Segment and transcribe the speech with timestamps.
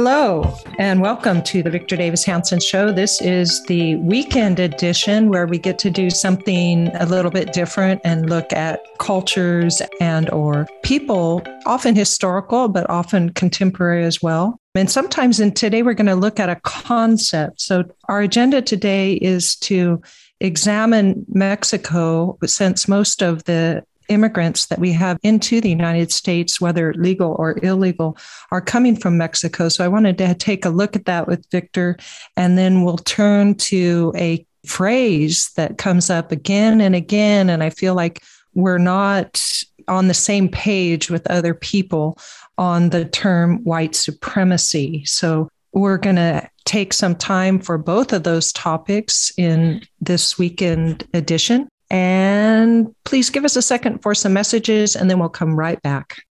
[0.00, 2.92] Hello, and welcome to the Victor Davis Hanson Show.
[2.92, 8.00] This is the weekend edition where we get to do something a little bit different
[8.04, 14.60] and look at cultures and or people, often historical, but often contemporary as well.
[14.76, 17.60] And sometimes, and today we're going to look at a concept.
[17.60, 20.00] So our agenda today is to
[20.38, 26.94] examine Mexico, since most of the immigrants that we have into the United States, whether
[26.94, 28.16] legal or illegal,
[28.50, 29.68] are coming from Mexico.
[29.68, 31.96] So I wanted to take a look at that with Victor,
[32.36, 37.48] and then we'll turn to a phrase that comes up again and again.
[37.50, 38.22] And I feel like
[38.54, 39.40] we're not
[39.86, 42.18] on the same page with other people
[42.58, 45.04] on the term white supremacy.
[45.04, 51.06] So we're going to take some time for both of those topics in this weekend
[51.14, 51.68] edition.
[51.90, 56.22] And please give us a second for some messages, and then we'll come right back.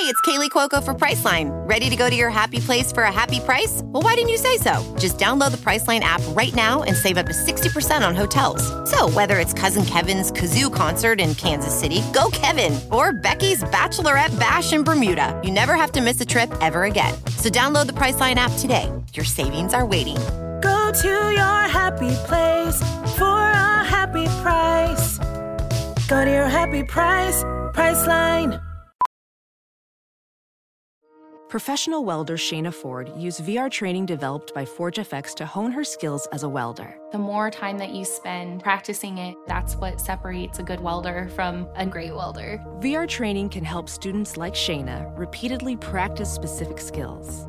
[0.00, 1.50] Hey, it's Kaley Cuoco for Priceline.
[1.68, 3.82] Ready to go to your happy place for a happy price?
[3.84, 4.82] Well, why didn't you say so?
[4.98, 8.62] Just download the Priceline app right now and save up to 60% on hotels.
[8.90, 14.38] So, whether it's Cousin Kevin's Kazoo concert in Kansas City, go Kevin, or Becky's Bachelorette
[14.40, 17.12] Bash in Bermuda, you never have to miss a trip ever again.
[17.36, 18.90] So, download the Priceline app today.
[19.12, 20.16] Your savings are waiting
[20.60, 22.78] Go to your happy place
[23.16, 25.18] for a happy price.
[26.06, 28.60] Go to your happy price, Priceline.
[31.48, 36.44] Professional welder Shayna Ford used VR training developed by ForgeFX to hone her skills as
[36.44, 36.96] a welder.
[37.10, 41.66] The more time that you spend practicing it, that's what separates a good welder from
[41.74, 42.62] a great welder.
[42.78, 47.48] VR training can help students like Shayna repeatedly practice specific skills.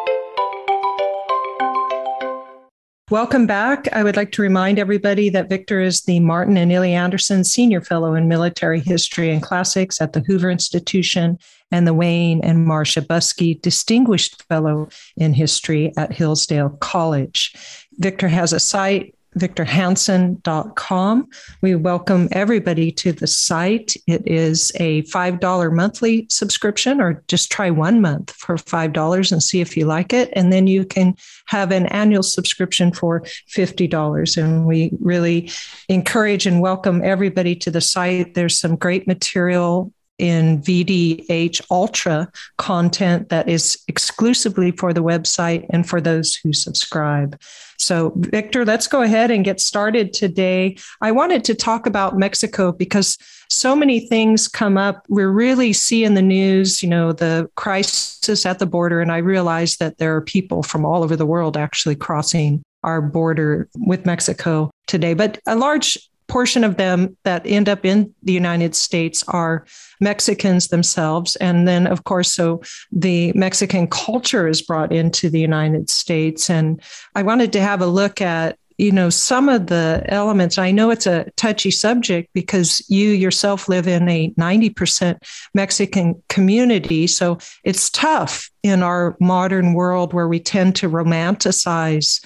[3.11, 3.89] Welcome back.
[3.91, 7.81] I would like to remind everybody that Victor is the Martin and Illie Anderson Senior
[7.81, 11.37] Fellow in Military History and Classics at the Hoover Institution
[11.71, 17.53] and the Wayne and Marcia Buske Distinguished Fellow in History at Hillsdale College.
[17.97, 21.27] Victor has a site, victorhanson.com.
[21.61, 23.93] We welcome everybody to the site.
[24.07, 29.61] It is a $5 monthly subscription, or just try one month for $5 and see
[29.61, 30.29] if you like it.
[30.33, 31.15] And then you can
[31.45, 34.37] have an annual subscription for $50.
[34.37, 35.49] And we really
[35.87, 38.33] encourage and welcome everybody to the site.
[38.33, 45.87] There's some great material in VDH Ultra content that is exclusively for the website and
[45.89, 47.39] for those who subscribe.
[47.81, 50.77] So, Victor, let's go ahead and get started today.
[51.01, 53.17] I wanted to talk about Mexico because
[53.49, 55.03] so many things come up.
[55.09, 59.01] We're really seeing the news, you know, the crisis at the border.
[59.01, 63.01] And I realize that there are people from all over the world actually crossing our
[63.01, 65.15] border with Mexico today.
[65.15, 65.97] But a large
[66.31, 69.65] portion of them that end up in the United States are
[69.99, 71.35] Mexicans themselves.
[71.35, 76.49] And then, of course, so the Mexican culture is brought into the United States.
[76.49, 76.81] And
[77.15, 80.89] I wanted to have a look at you know some of the elements i know
[80.89, 85.19] it's a touchy subject because you yourself live in a 90%
[85.53, 92.25] mexican community so it's tough in our modern world where we tend to romanticize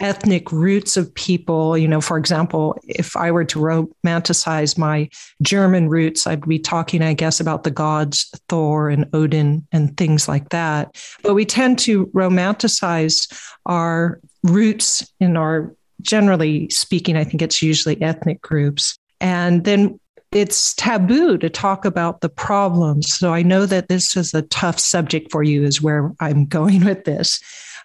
[0.00, 1.76] ethnic roots of people.
[1.76, 5.08] You know, for example, if I were to romanticize my
[5.42, 10.28] German roots, I'd be talking, I guess, about the gods Thor and Odin and things
[10.28, 10.96] like that.
[11.22, 13.30] But we tend to romanticize
[13.66, 18.98] our roots in our, generally speaking, I think it's usually ethnic groups.
[19.20, 20.00] And then
[20.32, 23.12] it's taboo to talk about the problems.
[23.12, 26.84] So I know that this is a tough subject for you, is where I'm going
[26.84, 27.40] with this.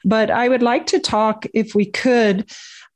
[0.06, 2.50] But I would like to talk, if we could,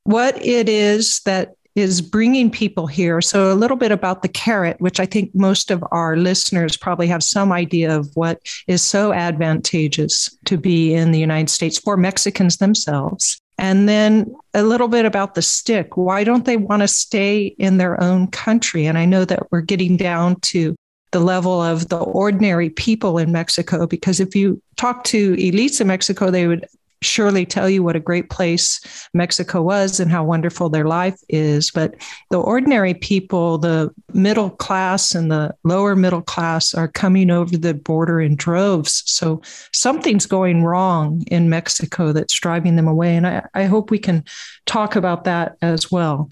[0.03, 3.21] what it is that is bringing people here.
[3.21, 7.07] So, a little bit about the carrot, which I think most of our listeners probably
[7.07, 11.97] have some idea of what is so advantageous to be in the United States for
[11.97, 13.39] Mexicans themselves.
[13.57, 15.97] And then a little bit about the stick.
[15.97, 18.85] Why don't they want to stay in their own country?
[18.85, 20.75] And I know that we're getting down to
[21.11, 25.87] the level of the ordinary people in Mexico, because if you talk to elites in
[25.87, 26.65] Mexico, they would
[27.01, 28.81] surely tell you what a great place
[29.13, 31.71] Mexico was and how wonderful their life is.
[31.71, 31.95] But
[32.29, 37.73] the ordinary people, the middle class and the lower middle class, are coming over the
[37.73, 39.03] border in droves.
[39.05, 39.41] So
[39.71, 43.15] something's going wrong in Mexico that's driving them away.
[43.15, 44.23] And I, I hope we can
[44.65, 46.29] talk about that as well.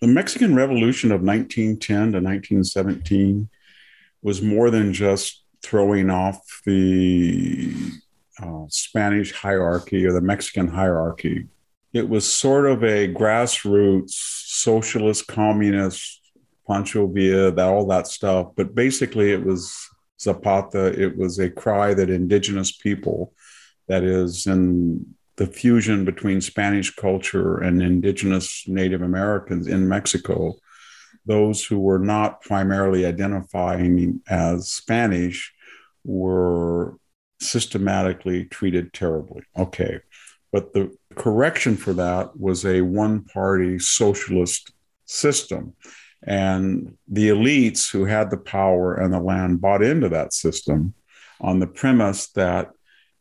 [0.00, 3.48] The Mexican Revolution of 1910 to 1917
[4.22, 7.74] was more than just throwing off the
[8.42, 11.46] uh, Spanish hierarchy or the Mexican hierarchy.
[11.92, 16.20] It was sort of a grassroots socialist, communist,
[16.66, 18.48] Pancho Villa, that, all that stuff.
[18.56, 19.88] But basically, it was
[20.20, 20.86] Zapata.
[21.00, 23.32] It was a cry that indigenous people,
[23.88, 30.54] that is, in the fusion between Spanish culture and indigenous Native Americans in Mexico,
[31.26, 35.52] those who were not primarily identifying as Spanish
[36.04, 36.99] were
[37.40, 39.42] systematically treated terribly.
[39.56, 40.00] Okay.
[40.52, 44.72] But the correction for that was a one party socialist
[45.06, 45.74] system.
[46.22, 50.94] And the elites who had the power and the land bought into that system
[51.40, 52.70] on the premise that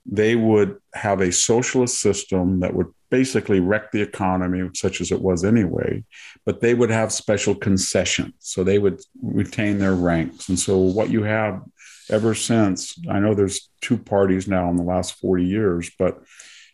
[0.05, 5.21] they would have a socialist system that would basically wreck the economy, such as it
[5.21, 6.03] was anyway,
[6.45, 8.33] but they would have special concessions.
[8.39, 10.49] So they would retain their ranks.
[10.49, 11.61] And so what you have
[12.09, 12.97] ever since.
[13.09, 16.21] I know there's two parties now in the last 40 years, but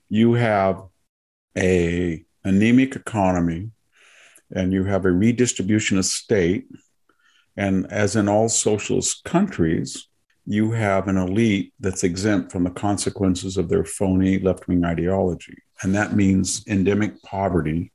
[0.09, 0.81] you have
[1.57, 3.71] a anemic economy
[4.53, 6.67] and you have a redistribution of state.
[7.57, 10.07] And as in all socialist countries,
[10.45, 15.57] you have an elite that's exempt from the consequences of their phony left wing ideology.
[15.81, 17.91] And that means endemic poverty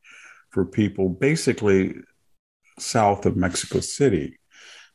[0.51, 1.95] for people basically
[2.79, 4.39] south of Mexico City.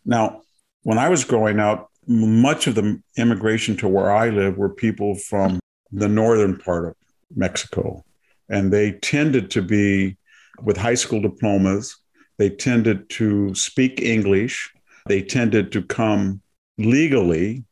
[0.03, 0.41] Now,
[0.83, 5.15] when I was growing up, much of the immigration to where I live were people
[5.15, 5.59] from
[5.91, 6.95] the northern part of
[7.35, 8.03] Mexico.
[8.49, 10.17] And they tended to be
[10.61, 11.97] with high school diplomas.
[12.37, 14.73] They tended to speak English.
[15.07, 16.41] They tended to come
[16.77, 17.63] legally.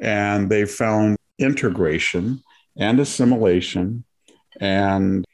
[0.00, 2.42] And they found integration
[2.76, 4.04] and assimilation
[4.60, 5.24] and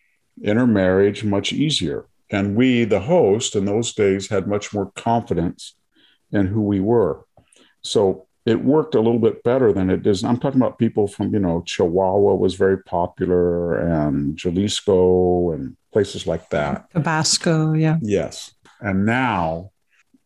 [0.42, 2.06] intermarriage much easier.
[2.30, 5.74] And we, the host, in those days had much more confidence
[6.30, 7.24] in who we were.
[7.82, 10.24] So it worked a little bit better than it does.
[10.24, 16.26] I'm talking about people from, you know, Chihuahua was very popular and Jalisco and places
[16.26, 16.90] like that.
[16.90, 17.98] Tabasco, yeah.
[18.00, 18.54] Yes.
[18.80, 19.72] And now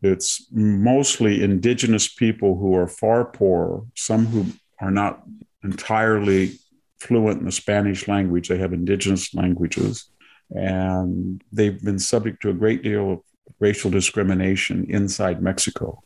[0.03, 4.47] it's mostly indigenous people who are far poorer, some who
[4.81, 5.25] are not
[5.65, 6.53] entirely
[7.01, 8.49] fluent in the Spanish language.
[8.49, 10.09] They have indigenous languages.
[10.51, 13.21] And they've been subject to a great deal of
[13.59, 16.05] racial discrimination inside Mexico.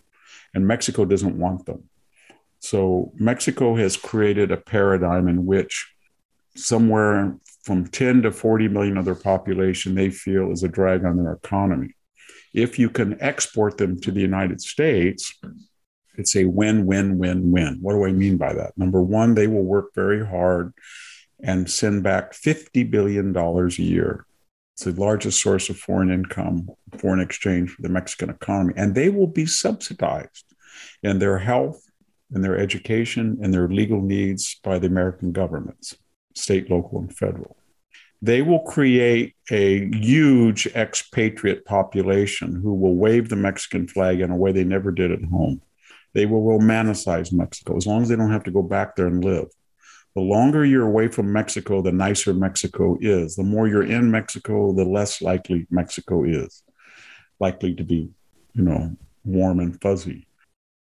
[0.55, 1.91] And Mexico doesn't want them.
[2.67, 5.87] So Mexico has created a paradigm in which
[6.57, 11.17] somewhere from 10 to 40 million of their population they feel is a drag on
[11.17, 11.95] their economy.
[12.53, 15.33] If you can export them to the United States,
[16.17, 17.79] it's a win, win, win, win.
[17.81, 18.77] What do I mean by that?
[18.77, 20.73] Number one, they will work very hard
[21.41, 24.27] and send back $50 billion a year.
[24.75, 26.69] It's the largest source of foreign income,
[26.99, 28.75] foreign exchange for the Mexican economy.
[28.77, 30.45] And they will be subsidized
[31.03, 31.86] in their health,
[32.33, 35.97] and their education and their legal needs by the American governments,
[36.35, 37.57] state, local, and federal.
[38.23, 44.37] They will create a huge expatriate population who will wave the Mexican flag in a
[44.37, 45.61] way they never did at home.
[46.15, 49.23] They will romanticize Mexico as long as they don't have to go back there and
[49.23, 49.49] live.
[50.15, 53.37] The longer you're away from Mexico, the nicer Mexico is.
[53.37, 56.63] The more you're in Mexico, the less likely Mexico is
[57.39, 58.09] likely to be,
[58.55, 60.26] you know, warm and fuzzy.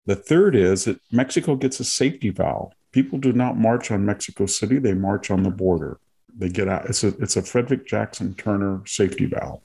[0.06, 2.73] The third is that Mexico gets a safety valve.
[2.92, 5.99] People do not march on Mexico City, they march on the border.
[6.37, 6.87] They get out.
[6.87, 9.61] It's a, it's a Frederick Jackson Turner safety valve.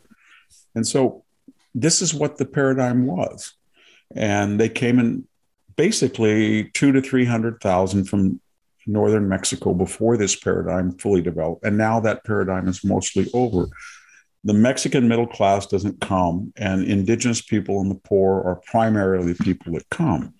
[0.76, 1.24] And so
[1.74, 3.54] this is what the paradigm was.
[4.16, 5.28] And they came in
[5.76, 8.40] basically two to 300,000 from
[8.86, 11.64] northern Mexico before this paradigm fully developed.
[11.64, 13.68] And now that paradigm is mostly over.
[14.44, 19.44] The Mexican middle class doesn't come, and indigenous people and the poor are primarily the
[19.44, 20.34] people that come.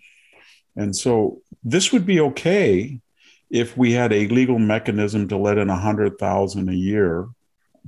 [0.76, 3.02] And so this would be okay
[3.50, 7.28] if we had a legal mechanism to let in 100,000 a year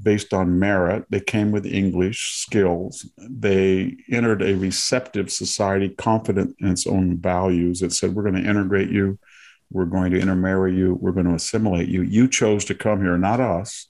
[0.02, 1.06] based on merit.
[1.10, 3.10] They came with English skills.
[3.18, 8.50] They entered a receptive society confident in its own values that said, We're going to
[8.50, 9.20] integrate you.
[9.72, 10.96] We're going to intermarry you.
[11.00, 12.02] We're going to assimilate you.
[12.02, 13.88] You chose to come here, not us.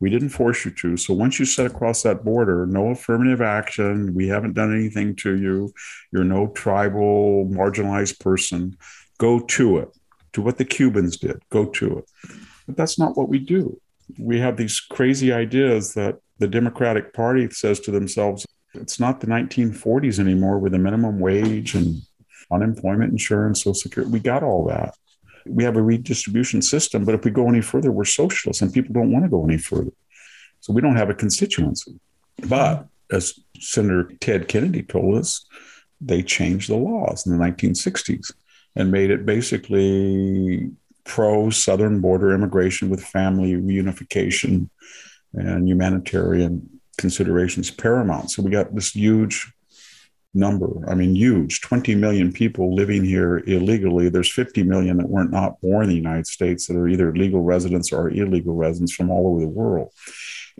[0.00, 0.96] We didn't force you to.
[0.96, 4.14] So once you set across that border, no affirmative action.
[4.14, 5.72] We haven't done anything to you.
[6.12, 8.76] You're no tribal, marginalized person.
[9.18, 9.88] Go to it.
[10.32, 11.42] Do what the Cubans did.
[11.50, 12.04] Go to it.
[12.66, 13.80] But that's not what we do.
[14.18, 19.26] We have these crazy ideas that the Democratic Party says to themselves, it's not the
[19.26, 22.02] 1940s anymore with a minimum wage and
[22.52, 24.12] unemployment insurance, social security.
[24.12, 24.94] We got all that.
[25.48, 28.92] We have a redistribution system, but if we go any further, we're socialists and people
[28.92, 29.92] don't want to go any further.
[30.60, 31.98] So we don't have a constituency.
[32.48, 35.46] But as Senator Ted Kennedy told us,
[36.00, 38.32] they changed the laws in the 1960s
[38.76, 40.70] and made it basically
[41.04, 44.68] pro southern border immigration with family reunification
[45.32, 48.30] and humanitarian considerations paramount.
[48.30, 49.52] So we got this huge
[50.34, 50.88] number.
[50.88, 54.08] I mean, huge 20 million people living here illegally.
[54.08, 57.42] There's 50 million that weren't not born in the United States that are either legal
[57.42, 59.92] residents or illegal residents from all over the world.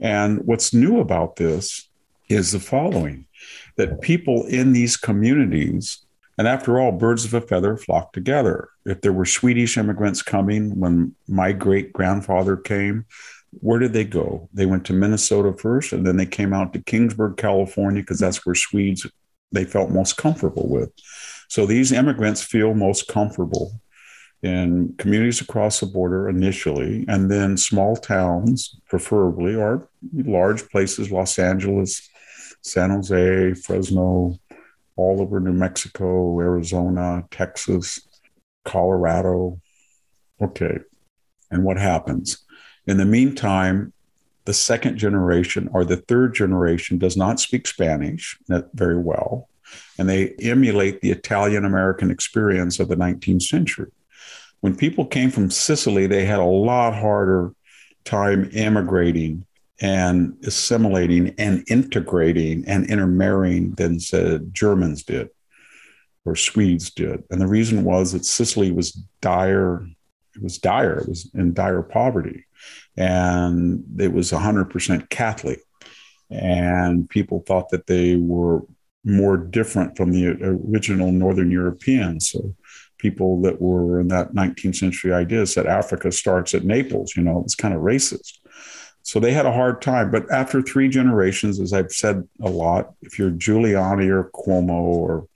[0.00, 1.88] And what's new about this
[2.28, 3.26] is the following
[3.76, 6.04] that people in these communities,
[6.36, 8.68] and after all, birds of a feather flock together.
[8.84, 13.06] If there were Swedish immigrants coming when my great grandfather came,
[13.60, 14.48] where did they go?
[14.52, 18.44] They went to Minnesota first, and then they came out to Kingsburg, California, because that's
[18.44, 19.06] where Swedes
[19.52, 20.90] they felt most comfortable with.
[21.48, 23.80] So these immigrants feel most comfortable
[24.42, 31.38] in communities across the border initially, and then small towns, preferably, or large places, Los
[31.38, 32.08] Angeles,
[32.62, 34.38] San Jose, Fresno,
[34.96, 38.06] all over New Mexico, Arizona, Texas,
[38.64, 39.60] Colorado.
[40.40, 40.78] Okay.
[41.50, 42.44] And what happens?
[42.86, 43.92] In the meantime,
[44.48, 49.46] the second generation or the third generation does not speak Spanish uh, very well,
[49.98, 53.90] and they emulate the Italian American experience of the 19th century.
[54.60, 57.52] When people came from Sicily, they had a lot harder
[58.06, 59.44] time immigrating
[59.82, 65.28] and assimilating and integrating and intermarrying than said Germans did
[66.24, 67.22] or Swedes did.
[67.30, 69.86] And the reason was that Sicily was dire,
[70.38, 72.46] it was dire, it was in dire poverty
[72.96, 75.60] and it was 100% Catholic.
[76.30, 78.62] And people thought that they were
[79.04, 82.30] more different from the original Northern Europeans.
[82.30, 82.54] So
[82.98, 87.42] people that were in that 19th century idea said Africa starts at Naples, you know,
[87.44, 88.38] it's kind of racist.
[89.02, 90.10] So they had a hard time.
[90.10, 95.28] But after three generations, as I've said a lot, if you're Giuliani or Cuomo or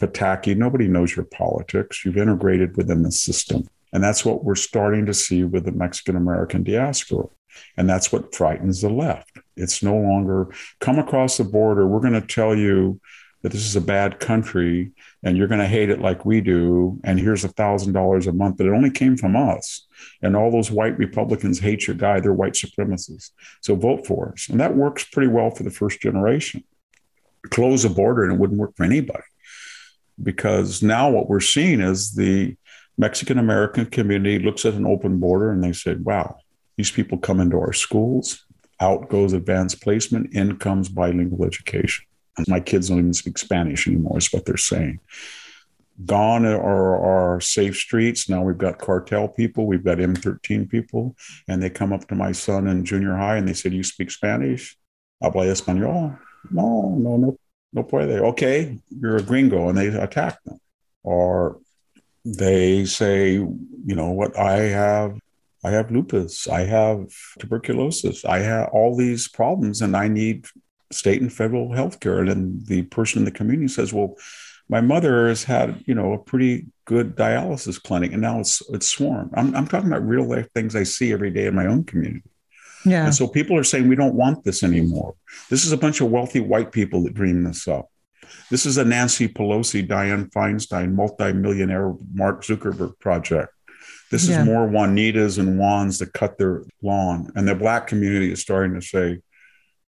[0.00, 2.04] Pataki, nobody knows your politics.
[2.04, 3.68] You've integrated within the system.
[3.92, 7.26] And that's what we're starting to see with the Mexican American diaspora.
[7.76, 9.38] And that's what frightens the left.
[9.56, 10.48] It's no longer
[10.80, 11.86] come across the border.
[11.86, 13.00] We're going to tell you
[13.42, 16.98] that this is a bad country and you're going to hate it like we do.
[17.04, 19.86] And here's a thousand dollars a month, but it only came from us.
[20.22, 22.20] And all those white Republicans hate your guy.
[22.20, 23.30] They're white supremacists.
[23.60, 24.48] So vote for us.
[24.48, 26.64] And that works pretty well for the first generation.
[27.50, 29.24] Close the border and it wouldn't work for anybody.
[30.22, 32.56] Because now what we're seeing is the
[33.02, 36.38] Mexican American community looks at an open border and they said, wow,
[36.76, 38.44] these people come into our schools,
[38.78, 42.04] out goes advanced placement, in comes bilingual education.
[42.46, 45.00] My kids don't even speak Spanish anymore, is what they're saying.
[46.06, 48.28] Gone are our safe streets.
[48.28, 51.16] Now we've got cartel people, we've got M13 people,
[51.48, 54.12] and they come up to my son in junior high and they said, You speak
[54.12, 54.76] Spanish?
[55.20, 56.16] Habla español?
[56.52, 57.36] No, no, no,
[57.72, 58.20] no puede.
[58.30, 60.58] Okay, you're a gringo, and they attack them.
[61.02, 61.58] Or
[62.24, 65.18] they say, you know, what I have,
[65.64, 70.46] I have lupus, I have tuberculosis, I have all these problems, and I need
[70.90, 72.20] state and federal health care.
[72.20, 74.16] And then the person in the community says, well,
[74.68, 78.88] my mother has had, you know, a pretty good dialysis clinic, and now it's it's
[78.88, 79.30] swarm.
[79.34, 82.22] I'm, I'm talking about real life things I see every day in my own community.
[82.84, 83.04] Yeah.
[83.04, 85.14] And so people are saying we don't want this anymore.
[85.50, 87.91] This is a bunch of wealthy white people that dream this up.
[88.50, 93.52] This is a Nancy Pelosi, Dianne Feinstein, multimillionaire Mark Zuckerberg project.
[94.10, 94.40] This yeah.
[94.40, 97.32] is more Juanitas and Juans that cut their lawn.
[97.34, 99.20] And the Black community is starting to say,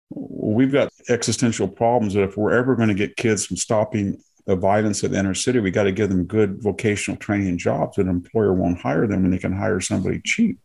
[0.09, 4.55] we've got existential problems that if we're ever going to get kids from stopping the
[4.55, 7.97] violence at the inner city, we got to give them good vocational training jobs.
[7.97, 10.59] An employer won't hire them and they can hire somebody cheap.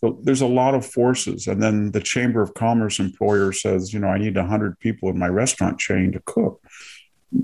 [0.00, 1.46] So there's a lot of forces.
[1.46, 5.18] And then the Chamber of Commerce employer says, you know, I need 100 people in
[5.18, 6.62] my restaurant chain to cook.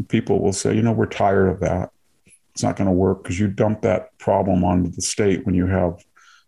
[0.08, 1.90] People will say, you know, we're tired of that.
[2.52, 5.66] It's not going to work because you dump that problem onto the state when you
[5.66, 6.00] have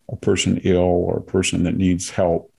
[0.08, 2.52] a person ill or a person that needs help,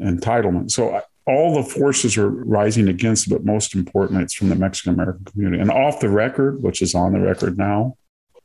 [0.00, 0.72] entitlement.
[0.72, 5.24] So all the forces are rising against, but most importantly, it's from the Mexican American
[5.26, 5.60] community.
[5.62, 7.96] And off the record, which is on the record now,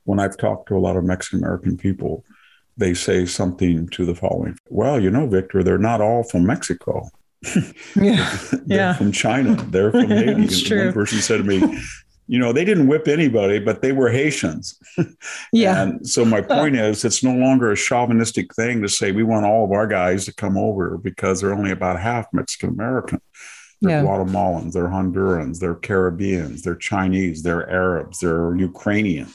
[0.03, 2.23] when I've talked to a lot of Mexican American people,
[2.77, 7.09] they say something to the following Well, you know, Victor, they're not all from Mexico.
[7.95, 8.37] Yeah.
[8.51, 8.93] they're Yeah.
[8.93, 9.55] from China.
[9.69, 10.63] They're from Haiti.
[10.63, 10.85] True.
[10.85, 11.77] One person said to me,
[12.27, 14.79] you know, they didn't whip anybody, but they were Haitians.
[15.51, 15.81] Yeah.
[15.83, 19.45] And so my point is, it's no longer a chauvinistic thing to say we want
[19.45, 23.19] all of our guys to come over because they're only about half Mexican American.
[23.81, 24.03] They're Yeah.
[24.07, 29.27] Guatemalans, they're Hondurans, they're Caribbeans, they're Chinese, they're Arabs, they're Ukrainian.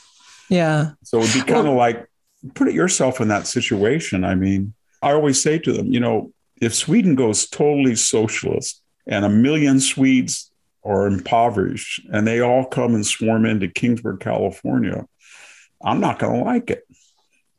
[0.48, 0.92] Yeah.
[1.04, 2.07] So it'd be kind of like
[2.54, 4.24] put yourself in that situation.
[4.24, 9.24] I mean, I always say to them, you know, if Sweden goes totally socialist and
[9.24, 10.50] a million Swedes
[10.84, 15.06] are impoverished and they all come and swarm into Kingsburg, California,
[15.82, 16.84] I'm not going to like it.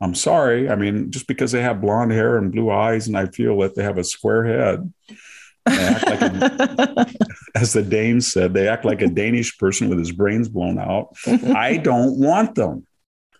[0.00, 0.70] I'm sorry.
[0.70, 3.74] I mean, just because they have blonde hair and blue eyes and I feel that
[3.74, 4.92] they have a square head,
[5.66, 7.06] they act like a,
[7.54, 11.14] as the Danes said, they act like a Danish person with his brains blown out.
[11.26, 12.86] I don't want them.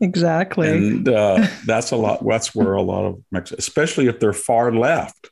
[0.00, 0.68] Exactly.
[0.70, 2.24] And uh, that's a lot.
[2.26, 3.22] That's where a lot of
[3.58, 5.30] especially if they're far left,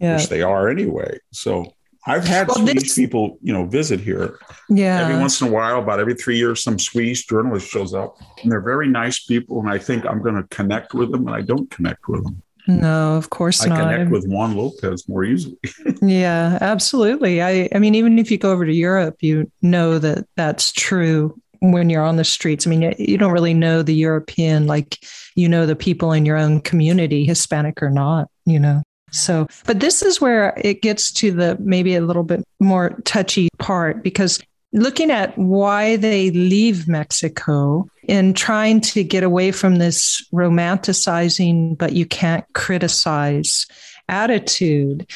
[0.00, 0.16] yeah.
[0.16, 1.18] which they are anyway.
[1.32, 1.74] So
[2.06, 4.38] I've had Well, Swedish this- people, you know, visit here
[4.70, 5.02] Yeah.
[5.02, 5.78] every once in a while.
[5.80, 9.60] About every three years, some Swedish journalist shows up, and they're very nice people.
[9.60, 12.42] And I think I'm going to connect with them, and I don't connect with them.
[12.66, 13.80] no, of course I not.
[13.80, 15.56] I connect with Juan Lopez more easily.
[16.00, 17.42] Yeah, absolutely.
[17.42, 21.36] I, I mean, even if you go over to Europe, you know that that's true
[21.60, 22.66] when you're on the streets.
[22.66, 24.98] I mean, you- don't really know the European like
[25.34, 28.82] you know the people in your own community, Hispanic or not, you know.
[29.10, 33.48] So, but this is where it gets to the maybe a little bit more touchy
[33.58, 34.38] part because
[34.72, 41.92] looking at why they leave Mexico and trying to get away from this romanticizing, but
[41.92, 43.66] you can't criticize
[44.08, 45.10] attitude.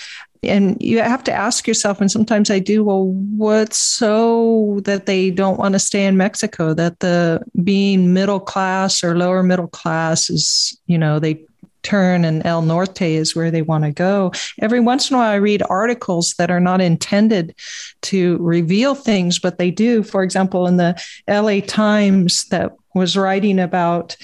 [0.45, 5.31] And you have to ask yourself, and sometimes I do, well, what's so that they
[5.31, 6.75] don't want to stay in Mexico?
[6.75, 11.47] That the being middle class or lower middle class is, you know, they
[11.83, 14.33] turn and El Norte is where they want to go.
[14.61, 17.55] Every once in a while, I read articles that are not intended
[18.03, 20.03] to reveal things, but they do.
[20.03, 24.17] For example, in the LA Times that was writing about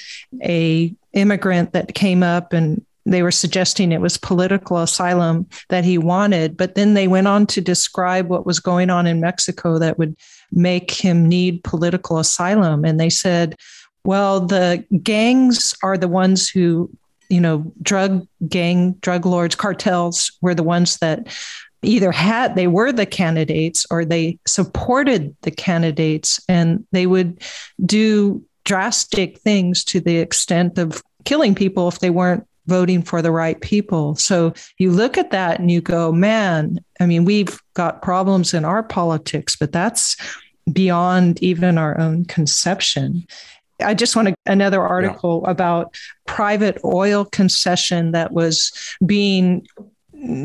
[0.43, 5.99] a immigrant that came up and they were suggesting it was political asylum that he
[5.99, 9.99] wanted, but then they went on to describe what was going on in Mexico that
[9.99, 10.17] would
[10.53, 12.85] make him need political asylum.
[12.85, 13.57] And they said,
[14.05, 16.91] well, the gangs are the ones who,
[17.29, 21.29] you know, drug gang, drug lords, cartels were the ones that
[21.83, 27.41] either had, they were the candidates or they supported the candidates and they would
[27.85, 33.33] do drastic things to the extent of killing people if they weren't voting for the
[33.33, 34.15] right people.
[34.15, 38.65] So you look at that and you go, man, I mean, we've got problems in
[38.65, 40.17] our politics, but that's
[40.73, 43.27] beyond even our own conception.
[43.81, 45.51] I just want to, another article yeah.
[45.51, 48.73] about private oil concession that was
[49.07, 49.67] being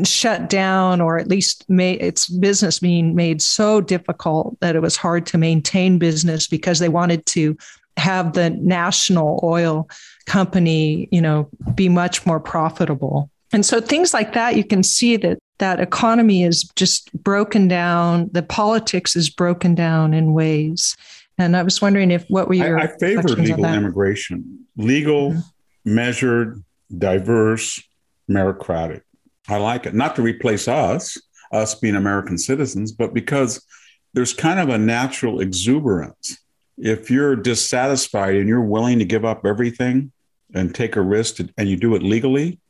[0.04, 4.96] shut down or at least made its business being made so difficult that it was
[4.96, 7.56] hard to maintain business because they wanted to
[7.96, 9.88] have the national oil
[10.26, 13.30] company you know be much more profitable.
[13.52, 18.28] And so things like that you can see that that economy is just broken down.
[18.32, 20.96] The politics is broken down in ways.
[21.38, 24.66] And i was wondering if what were your i, I favor legal immigration.
[24.76, 25.94] Legal mm-hmm.
[25.94, 26.62] measured
[26.96, 27.82] diverse
[28.30, 29.02] meritocratic.
[29.48, 29.94] I like it.
[29.94, 31.18] Not to replace us
[31.54, 33.64] us being american citizens but because
[34.12, 36.38] there's kind of a natural exuberance
[36.76, 40.12] if you're dissatisfied and you're willing to give up everything
[40.54, 42.60] and take a risk to, and you do it legally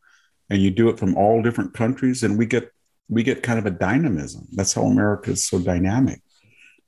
[0.51, 2.71] and you do it from all different countries and we get
[3.09, 4.47] we get kind of a dynamism.
[4.53, 6.21] That's how america is so dynamic.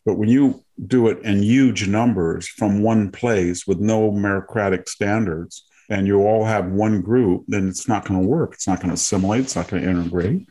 [0.05, 5.65] But when you do it in huge numbers from one place with no meritocratic standards
[5.89, 8.55] and you all have one group then it's not going to work.
[8.55, 9.43] It's not going to assimilate.
[9.43, 10.49] It's not going to integrate.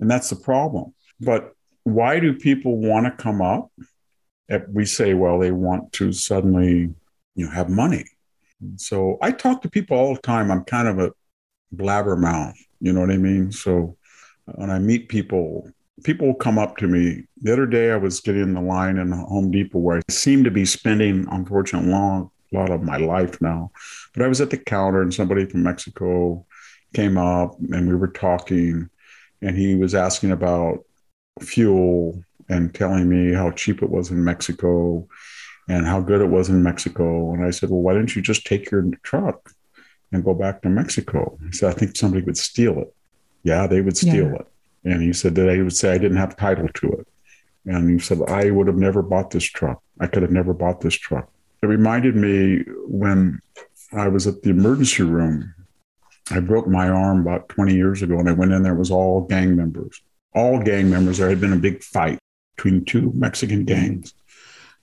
[0.00, 0.94] And that's the problem.
[1.20, 1.52] But
[1.84, 3.70] why do people want to come up
[4.68, 6.94] we say, well, they want to suddenly,
[7.34, 8.04] you know, have money.
[8.76, 10.50] So I talk to people all the time.
[10.50, 11.12] I'm kind of a
[11.74, 13.50] blabbermouth, you know what I mean?
[13.50, 13.96] So
[14.46, 15.70] when I meet people,
[16.04, 17.24] people come up to me.
[17.40, 20.44] The other day, I was getting in the line in Home Depot where I seem
[20.44, 23.70] to be spending, unfortunately, a lot of my life now.
[24.14, 26.46] But I was at the counter and somebody from Mexico
[26.94, 28.90] came up and we were talking,
[29.40, 30.84] and he was asking about
[31.40, 35.06] fuel and telling me how cheap it was in Mexico
[35.68, 37.32] and how good it was in Mexico.
[37.32, 39.50] And I said, Well, why don't you just take your truck
[40.12, 41.38] and go back to Mexico?
[41.44, 42.94] He said, I think somebody would steal it.
[43.42, 44.34] Yeah, they would steal yeah.
[44.34, 44.46] it.
[44.84, 47.08] And he said that I would say I didn't have title to it.
[47.64, 49.80] And he said, I would have never bought this truck.
[50.00, 51.30] I could have never bought this truck.
[51.62, 53.40] It reminded me when
[53.92, 55.54] I was at the emergency room
[56.30, 58.90] I broke my arm about 20 years ago and I went in there, it was
[58.90, 60.00] all gang members,
[60.34, 61.18] all gang members.
[61.18, 62.18] There had been a big fight
[62.56, 64.14] between two Mexican gangs.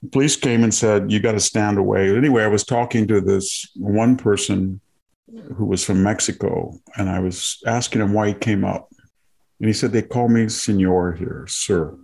[0.01, 2.15] The police came and said, You got to stand away.
[2.15, 4.81] Anyway, I was talking to this one person
[5.55, 8.89] who was from Mexico and I was asking him why he came up.
[9.59, 11.97] And he said, They call me senor here, sir.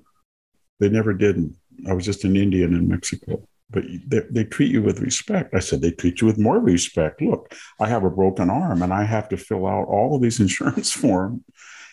[0.79, 1.55] They never didn't.
[1.87, 5.53] I was just an Indian in Mexico but they, they, treat you with respect.
[5.55, 7.21] I said, they treat you with more respect.
[7.21, 10.39] Look, I have a broken arm and I have to fill out all of these
[10.45, 11.41] insurance forms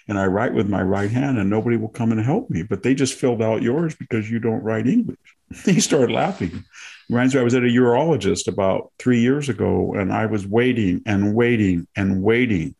[0.08, 2.62] and I write with my right hand and nobody will come and help me.
[2.62, 5.18] But they just filled out yours because you don't write English.
[5.64, 6.64] he started laughing.
[7.08, 11.02] Reminds me, I was at a urologist about three years ago and I was waiting
[11.06, 12.74] and waiting and waiting.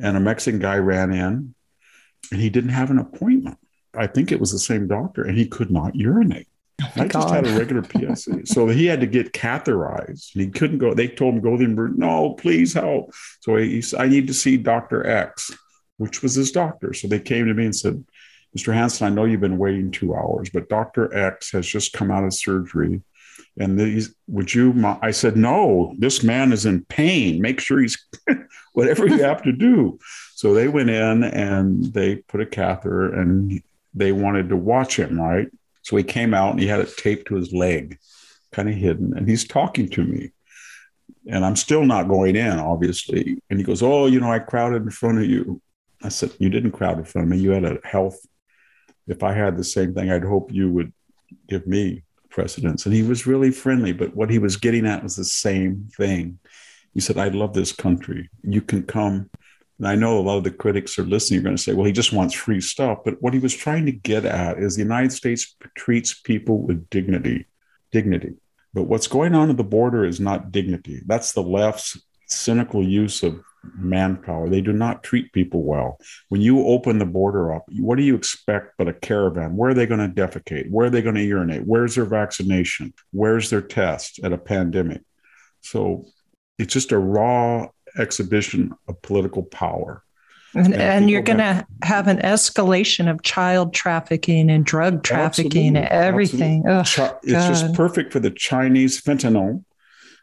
[0.00, 1.54] And a Mexican guy ran in
[2.30, 3.58] and he didn't have an appointment.
[3.96, 6.48] I think it was the same doctor and he could not urinate.
[6.82, 8.46] Oh I just had a regular PSA.
[8.46, 10.30] so he had to get catheterized.
[10.32, 10.92] He couldn't go.
[10.92, 11.68] They told him, go there.
[11.68, 13.12] No, please help.
[13.40, 15.06] So he said, I need to see Dr.
[15.06, 15.52] X,
[15.98, 16.92] which was his doctor.
[16.92, 18.04] So they came to me and said,
[18.56, 18.72] Mr.
[18.72, 21.14] Hanson, I know you've been waiting two hours, but Dr.
[21.16, 23.02] X has just come out of surgery.
[23.58, 24.74] And these, would you?
[25.02, 27.40] I said, no, this man is in pain.
[27.40, 28.04] Make sure he's
[28.72, 29.98] whatever you have to do.
[30.34, 33.60] So they went in and they put a catheter and
[33.94, 35.48] they wanted to watch him, right?
[35.82, 37.98] So he came out and he had it taped to his leg,
[38.52, 40.32] kind of hidden, and he's talking to me.
[41.26, 43.38] And I'm still not going in, obviously.
[43.48, 45.60] And he goes, Oh, you know, I crowded in front of you.
[46.04, 47.38] I said, You didn't crowd in front of me.
[47.38, 48.18] You had a health.
[49.06, 50.92] If I had the same thing, I'd hope you would
[51.48, 52.86] give me precedence.
[52.86, 56.38] And he was really friendly, but what he was getting at was the same thing.
[56.92, 58.30] He said, I love this country.
[58.42, 59.30] You can come
[59.78, 61.86] and I know a lot of the critics are listening, you're going to say, well,
[61.86, 62.98] he just wants free stuff.
[63.04, 66.88] But what he was trying to get at is the United States treats people with
[66.90, 67.46] dignity,
[67.90, 68.34] dignity.
[68.72, 71.02] But what's going on at the border is not dignity.
[71.06, 73.40] That's the left's cynical use of
[73.76, 74.48] manpower.
[74.48, 75.98] They do not treat people well.
[76.28, 79.56] When you open the border up, what do you expect but a caravan?
[79.56, 80.70] Where are they going to defecate?
[80.70, 81.66] Where are they going to urinate?
[81.66, 82.92] Where's their vaccination?
[83.12, 85.02] Where's their test at a pandemic?
[85.62, 86.06] So
[86.58, 90.02] it's just a raw exhibition of political power.
[90.56, 95.76] And, and, and you're going to have an escalation of child trafficking and drug trafficking,
[95.76, 96.62] and everything.
[96.84, 99.64] Ch- it's just perfect for the Chinese fentanyl.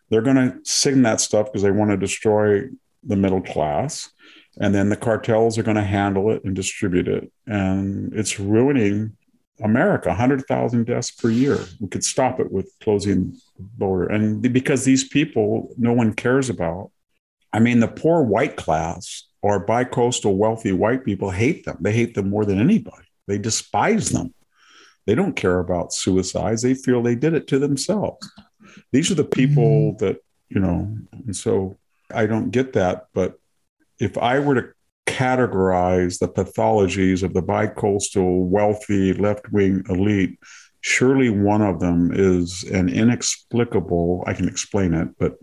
[0.10, 2.64] They're going to sing that stuff because they want to destroy
[3.04, 4.12] the middle class.
[4.60, 7.32] And then the cartels are going to handle it and distribute it.
[7.48, 9.16] And it's ruining
[9.62, 11.60] America, 100,000 deaths per year.
[11.80, 14.08] We could stop it with closing the border.
[14.08, 16.92] And because these people no one cares about,
[17.54, 21.78] I mean, the poor white class or bicoastal wealthy white people hate them.
[21.80, 23.08] They hate them more than anybody.
[23.28, 24.34] They despise them.
[25.06, 26.62] They don't care about suicides.
[26.62, 28.30] They feel they did it to themselves.
[28.92, 30.06] These are the people mm-hmm.
[30.06, 30.18] that,
[30.50, 31.78] you know, and so
[32.13, 33.08] I don't get that.
[33.13, 33.39] But
[34.00, 34.67] if I were to
[35.06, 40.39] categorize the pathologies of the bicoastal wealthy left wing elite,
[40.82, 45.38] surely one of them is an inexplicable, I can explain it, but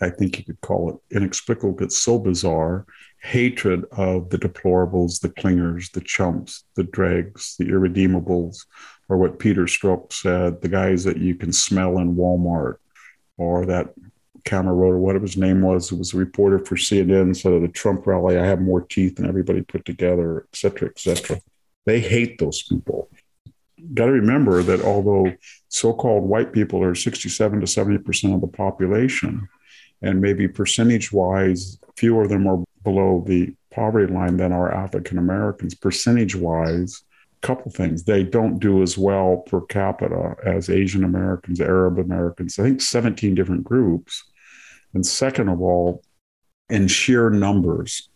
[0.00, 2.86] I think you could call it inexplicable, it's so bizarre
[3.22, 8.66] hatred of the deplorables, the clingers, the chumps, the dregs, the irredeemables,
[9.08, 12.76] or what Peter Strzok said, the guys that you can smell in Walmart,
[13.36, 13.94] or that
[14.46, 18.06] camera or whatever his name was, was a reporter for CNN, said at the Trump
[18.06, 21.40] rally, I have more teeth than everybody put together, et cetera, et cetera.
[21.84, 23.10] They hate those people.
[23.92, 25.32] Got to remember that although
[25.68, 29.48] so called white people are 67 to 70% of the population,
[30.02, 35.18] and maybe percentage wise, fewer of them are below the poverty line than are African
[35.18, 35.74] Americans.
[35.74, 37.02] Percentage wise,
[37.42, 38.04] a couple things.
[38.04, 43.34] They don't do as well per capita as Asian Americans, Arab Americans, I think 17
[43.34, 44.24] different groups.
[44.94, 46.02] And second of all,
[46.68, 48.08] in sheer numbers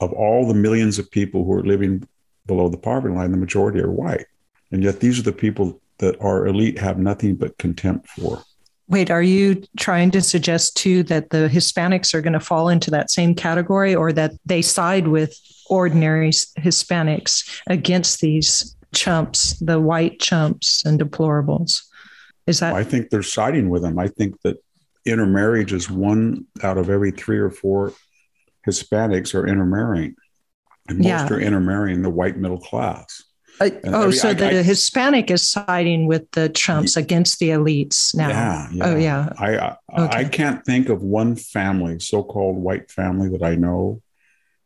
[0.00, 2.06] of all the millions of people who are living
[2.46, 4.26] below the poverty line, the majority are white.
[4.70, 8.42] And yet these are the people that our elite have nothing but contempt for.
[8.88, 12.90] Wait, are you trying to suggest too that the Hispanics are going to fall into
[12.90, 20.18] that same category or that they side with ordinary Hispanics against these chumps, the white
[20.18, 21.82] chumps and deplorables?
[22.48, 22.74] Is that?
[22.74, 23.96] I think they're siding with them.
[23.98, 24.56] I think that
[25.04, 27.92] intermarriage is one out of every three or four
[28.66, 30.14] Hispanics are intermarrying.
[30.88, 31.28] And most yeah.
[31.28, 33.22] are intermarrying the white middle class.
[33.60, 37.50] Uh, oh, every, so I, the I, Hispanic is siding with the Trumps against the
[37.50, 38.28] elites now.
[38.28, 38.86] Yeah, yeah.
[38.86, 39.28] Oh, yeah.
[39.38, 40.18] I I, okay.
[40.18, 44.02] I can't think of one family, so-called white family, that I know,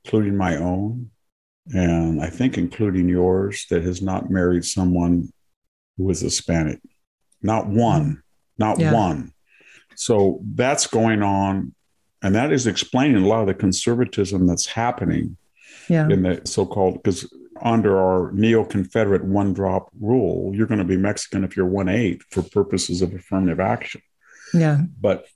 [0.05, 1.11] including my own,
[1.75, 5.31] and I think including yours, that has not married someone
[5.99, 6.81] who is Hispanic.
[7.43, 8.23] Not one.
[8.57, 8.95] Not yeah.
[8.95, 9.34] one.
[9.97, 11.75] So that's going on
[12.25, 15.37] And that is explaining a lot of the conservatism that's happening
[15.89, 16.09] Yeah.
[16.09, 17.31] in the so-called because
[17.61, 22.43] under our neo-Confederate one-drop rule, you're going to be Mexican if you're one eighth for
[22.43, 24.01] purposes of affirmative action.
[24.55, 24.79] Yeah.
[24.99, 25.27] But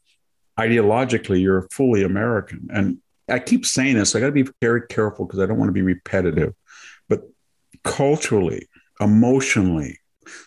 [0.58, 2.68] ideologically, you're fully American.
[2.72, 5.68] And I keep saying this, I got to be very careful because I don't want
[5.68, 6.54] to be repetitive.
[7.08, 7.20] But
[7.84, 8.66] culturally,
[8.98, 9.98] emotionally,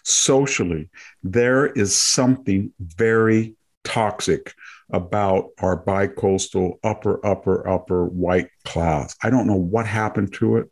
[0.03, 0.89] socially,
[1.23, 4.53] there is something very toxic
[4.91, 9.15] about our bicoastal upper, upper, upper white class.
[9.23, 10.69] I don't know what happened to it.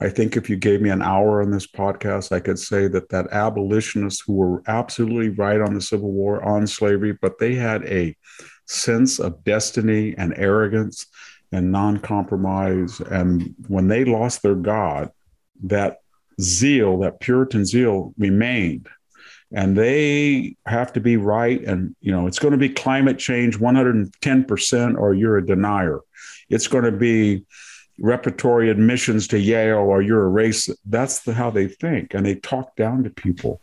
[0.00, 3.08] I think if you gave me an hour on this podcast, I could say that
[3.10, 7.84] that abolitionists who were absolutely right on the Civil War, on slavery, but they had
[7.84, 8.14] a
[8.66, 11.06] sense of destiny and arrogance
[11.52, 13.00] and non-compromise.
[13.00, 15.10] And when they lost their God,
[15.62, 15.98] that
[16.40, 18.88] zeal, that Puritan zeal remained.
[19.54, 21.62] And they have to be right.
[21.62, 26.00] And, you know, it's going to be climate change 110%, or you're a denier.
[26.50, 27.44] It's going to be
[28.00, 30.76] repertory admissions to Yale, or you're a racist.
[30.84, 32.14] That's the, how they think.
[32.14, 33.60] And they talk down to people.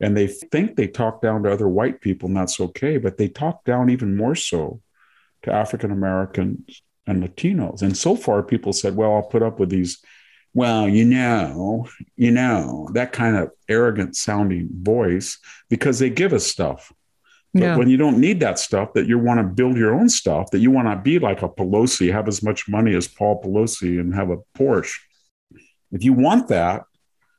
[0.00, 2.96] And they think they talk down to other white people, and that's okay.
[2.96, 4.80] But they talk down even more so
[5.42, 7.82] to African Americans and Latinos.
[7.82, 9.98] And so far, people said, well, I'll put up with these
[10.54, 16.46] well, you know, you know, that kind of arrogant sounding voice because they give us
[16.46, 16.92] stuff.
[17.54, 17.76] But Yeah.
[17.76, 20.58] when you don't need that stuff, that you want to build your own stuff, that
[20.58, 24.14] you want to be like a Pelosi, have as much money as Paul Pelosi and
[24.14, 24.98] have a Porsche.
[25.92, 26.84] If you want that,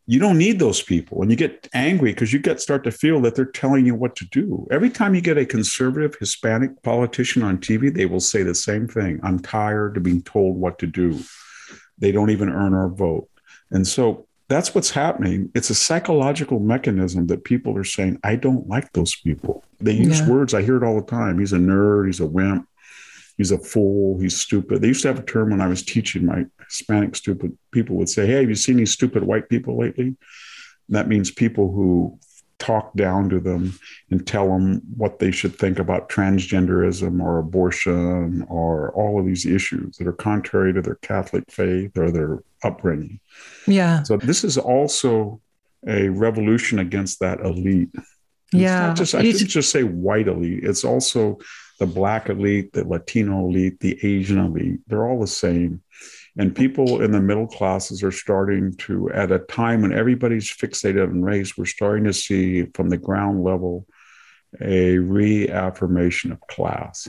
[0.08, 1.22] you don't need those people.
[1.22, 4.16] And you get angry because you get start to feel that they're telling you what
[4.16, 4.68] to do.
[4.72, 8.88] Every time you get a conservative Hispanic politician on TV, they will say the same
[8.88, 9.20] thing.
[9.22, 11.20] I'm tired of being told what to do.
[12.00, 13.30] They don't even earn our vote.
[13.72, 15.52] And so that's what's happening.
[15.54, 19.64] It's a psychological mechanism that people are saying, I don't like those people.
[19.80, 20.30] They use Yeah.
[20.30, 21.38] words, I hear it all the time.
[21.40, 22.68] He's a nerd, he's a wimp,
[23.38, 24.82] he's a fool, he's stupid.
[24.82, 28.10] They used to have a term when I was teaching my Hispanic stupid people would
[28.10, 30.08] say, Hey, have you seen these stupid white people lately?
[30.08, 32.18] And that means people who
[32.60, 33.74] talk down to them
[34.12, 39.46] and tell them what they should think about transgenderism or abortion or all of these
[39.46, 43.20] issues that are contrary to their Catholic faith or their upbringing.
[43.66, 44.04] Yeah.
[44.04, 45.42] So this is also
[45.88, 47.90] a revolution against that elite.
[47.96, 48.06] It's
[48.52, 48.88] Yeah.
[48.88, 50.64] not just I shouldn't just say white elite.
[50.64, 51.38] It's also
[51.80, 54.82] the black elite, the Latino elite, the Asian elite.
[54.88, 55.82] They're all the same.
[56.38, 61.04] And people in the middle classes are starting to, at a time when everybody's fixated
[61.04, 63.88] on race, we're starting to see from the ground level
[64.62, 67.08] a reaffirmation of class.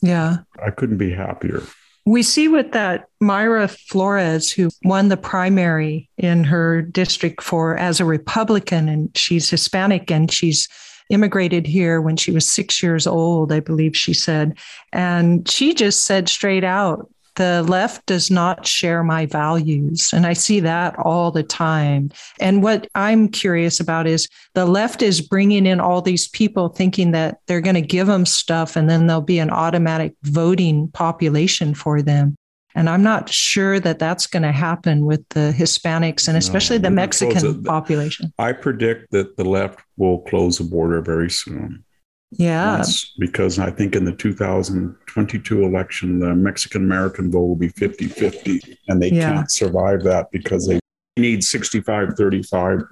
[0.00, 0.38] yeah.
[0.64, 1.62] I couldn't be happier.
[2.06, 8.00] We see with that Mayra Flores, who won the primary in her district for as
[8.00, 10.68] a Republican, and she's Hispanic and she's
[11.10, 14.56] immigrated here when she was six years old, I believe she said.
[14.92, 20.10] And she just said straight out, the left does not share my values.
[20.12, 22.10] And I see that all the time.
[22.38, 27.12] And what I'm curious about is the left is bringing in all these people thinking
[27.12, 31.72] that they're going to give them stuff and then there'll be an automatic voting population
[31.72, 32.36] for them.
[32.74, 36.76] And I'm not sure that that's going to happen with the Hispanics and No, especially
[36.76, 38.34] the gonna close Mexican population.
[38.38, 41.84] I predict that the left will close the border very soon.
[42.32, 42.76] Yeah.
[42.76, 48.06] Once- because I think in the 2022 election, the Mexican American vote will be 50
[48.06, 49.32] 50, and they Yeah.
[49.34, 50.78] can't survive that because they
[51.16, 52.82] need 65 35,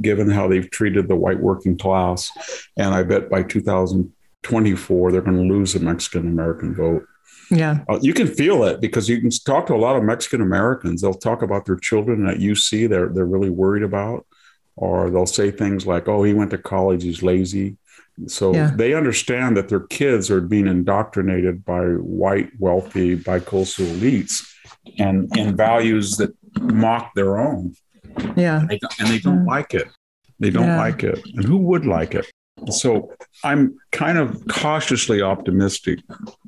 [0.00, 2.30] given how they've treated the white working class.
[2.76, 7.04] And I bet by 2024, they're going to lose the Mexican American vote.
[7.50, 7.80] Yeah.
[7.88, 11.02] Uh, you can feel it because you can talk to a lot of Mexican Americans.
[11.02, 14.26] They'll talk about their children at UC they're they're really worried about,
[14.74, 17.76] or they'll say things like, "Oh, he went to college, he's lazy."
[18.26, 18.70] So Yeah.
[18.74, 24.46] they understand that their kids are being indoctrinated by white, wealthy, bicoastal elites,
[24.98, 27.74] and in values that mock their own,
[28.36, 28.64] Yeah.
[28.68, 29.46] they don't- and they don't Mm.
[29.46, 29.88] like it.
[30.40, 30.76] They don't Yeah.
[30.78, 32.26] like it, and who would like it?
[32.70, 33.12] So
[33.44, 35.98] I'm kind of cautiously optimistic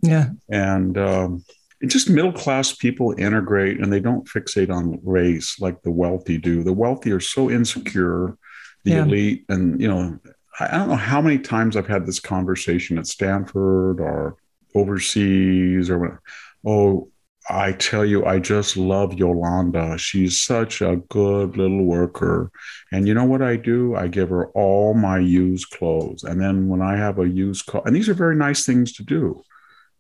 [0.03, 0.31] Yeah.
[0.51, 1.45] and um,
[1.87, 6.63] just middle class people integrate and they don't fixate on race like the wealthy do.
[6.63, 8.37] The wealthy are so insecure,
[8.85, 9.05] the Yeah.
[9.05, 10.19] elite, and you know,
[10.61, 14.37] I, don't know how many times I've had this conversation at Stanford or
[14.75, 16.21] overseas or
[16.67, 17.11] oh.
[17.51, 19.97] I tell you, I just love Yolanda.
[19.97, 22.51] She's such a good little worker.
[22.93, 23.97] And you know what I do?
[23.97, 26.25] I give her all my used clothes.
[26.25, 29.03] And then when I have a used car, and these are very nice things to
[29.03, 29.43] do.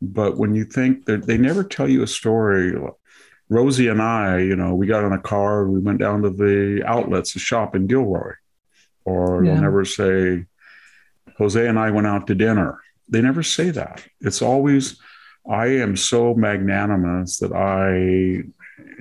[0.02, 2.74] But when you think that they never tell you a story,
[3.48, 6.82] Rosie and I, you know, we got in a car we went down to the
[6.84, 8.32] outlets to shop in Gilroy.
[9.08, 9.52] Or Yeah.
[9.54, 10.44] they'll never say,
[11.38, 12.78] Jose and I went out to dinner.
[13.08, 14.04] They never say that.
[14.20, 15.00] It's always,
[15.48, 17.88] I am so magnanimous that I,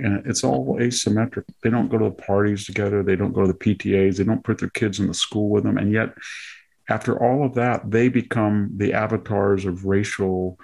[0.04, 1.43] and it's all asymmetric.
[1.63, 3.04] They don't go to the parties together.
[3.04, 4.17] They don't go to the PTAs.
[4.17, 5.78] They don't put their kids in the school with them.
[5.78, 6.13] And yet,
[6.89, 10.58] after all of that, they become the avatars of racial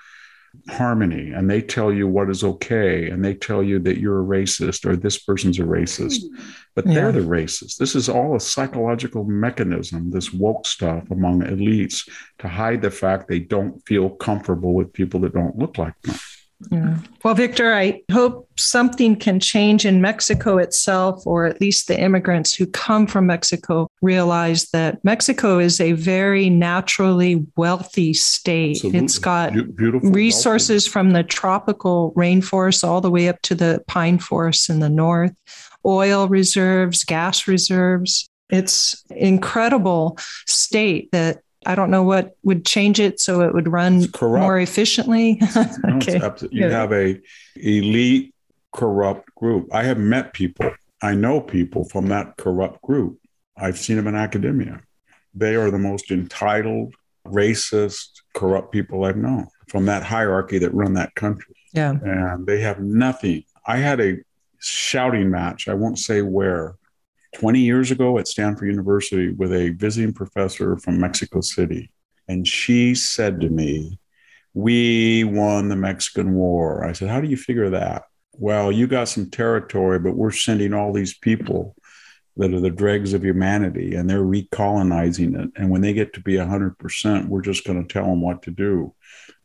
[0.69, 4.25] harmony and they tell you what is okay and they tell you that you're a
[4.25, 6.23] racist or this person's a racist
[6.73, 6.93] but yeah.
[6.93, 12.07] they're the racist this is all a psychological mechanism this woke stuff among elites
[12.39, 16.15] to hide the fact they don't feel comfortable with people that don't look like them
[16.71, 16.97] yeah.
[17.23, 22.53] Well, Victor, I hope something can change in Mexico itself, or at least the immigrants
[22.53, 28.75] who come from Mexico realize that Mexico is a very naturally wealthy state.
[28.77, 28.99] Absolutely.
[28.99, 30.91] It's got Beautiful, resources wealthy.
[30.91, 35.33] from the tropical rainforest all the way up to the pine forests in the north,
[35.85, 38.29] oil reserves, gas reserves.
[38.49, 44.07] It's incredible state that I don't know what would change it so it would run
[44.21, 45.41] more efficiently.
[45.89, 46.17] okay.
[46.17, 47.19] No, you have a
[47.55, 48.33] elite
[48.73, 49.73] corrupt group.
[49.73, 50.71] I have met people.
[51.01, 53.19] I know people from that corrupt group.
[53.57, 54.81] I've seen them in academia.
[55.33, 56.93] They are the most entitled,
[57.27, 61.55] racist, corrupt people I've known from that hierarchy that run that country.
[61.73, 61.91] Yeah.
[61.91, 63.43] And they have nothing.
[63.65, 64.17] I had a
[64.59, 65.67] shouting match.
[65.67, 66.75] I won't say where
[67.35, 71.91] 20 years ago at Stanford University with a visiting professor from Mexico City.
[72.27, 73.99] And she said to me,
[74.53, 76.85] We won the Mexican War.
[76.85, 78.03] I said, How do you figure that?
[78.33, 81.75] Well, you got some territory, but we're sending all these people
[82.37, 85.51] that are the dregs of humanity and they're recolonizing it.
[85.55, 88.51] And when they get to be 100%, we're just going to tell them what to
[88.51, 88.93] do.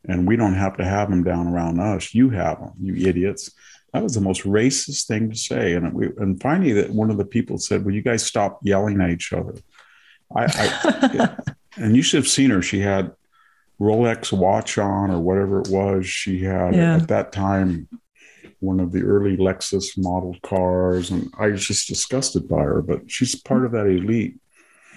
[0.09, 2.15] And we don't have to have them down around us.
[2.15, 3.51] You have them, you idiots
[3.93, 5.75] that was the most racist thing to say.
[5.75, 9.01] And we, and finally, that one of the people said, "Will you guys stop yelling
[9.01, 9.55] at each other?"
[10.35, 11.37] I, I
[11.77, 12.61] and you should have seen her.
[12.61, 13.13] She had
[13.81, 16.07] Rolex watch on or whatever it was.
[16.07, 16.97] She had yeah.
[16.97, 17.89] at that time
[18.61, 22.83] one of the early Lexus model cars, and I was just disgusted by her.
[22.83, 24.37] But she's part of that elite.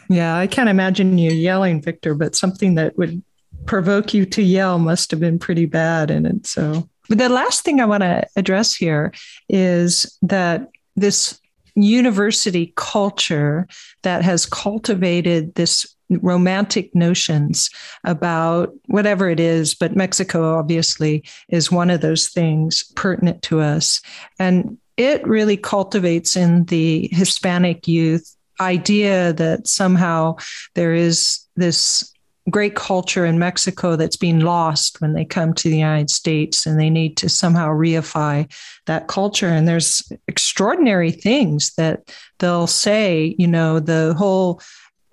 [0.09, 3.23] Yeah, I can't imagine you yelling, Victor, but something that would
[3.65, 6.11] provoke you to yell must have been pretty bad.
[6.11, 9.11] And it so but the last thing I want to address here
[9.49, 11.37] is that this
[11.75, 13.67] university culture
[14.03, 15.85] that has cultivated this
[16.21, 17.69] romantic notions
[18.03, 24.01] about whatever it is, but Mexico obviously is one of those things pertinent to us.
[24.39, 30.35] And it really cultivates in the Hispanic youth idea that somehow
[30.75, 32.11] there is this
[32.49, 36.79] great culture in Mexico that's being lost when they come to the United States and
[36.79, 38.51] they need to somehow reify
[38.87, 39.47] that culture.
[39.47, 44.61] And there's extraordinary things that they'll say, you know, the whole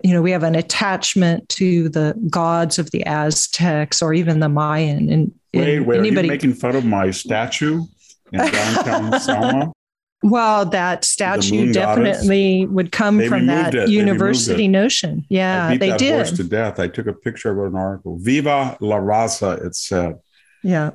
[0.03, 4.49] you know, we have an attachment to the gods of the Aztecs or even the
[4.49, 5.09] Mayan.
[5.09, 6.19] And wait, wait, anybody...
[6.19, 7.83] are you making fun of my statue
[8.31, 9.71] in downtown Selma?
[10.21, 12.73] Well, that statue definitely goddess.
[12.73, 13.89] would come they from that it.
[13.89, 15.25] university notion.
[15.29, 16.15] Yeah, they that did.
[16.15, 16.79] Horse to death.
[16.79, 18.17] I took a picture, I wrote an article.
[18.19, 20.19] Viva la raza, it said.
[20.61, 20.91] Yeah.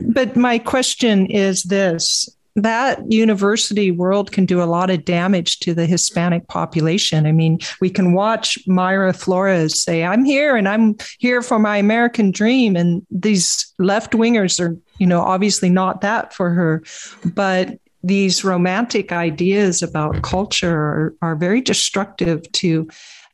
[0.00, 2.28] But my question is this
[2.62, 7.26] that university world can do a lot of damage to the Hispanic population.
[7.26, 11.76] I mean, we can watch Mayra Flores say, I'm here and I'm here for my
[11.76, 12.76] American dream.
[12.76, 16.82] And these left wingers are, you know, obviously not that for her.
[17.24, 22.88] But these romantic ideas about culture are, are very destructive to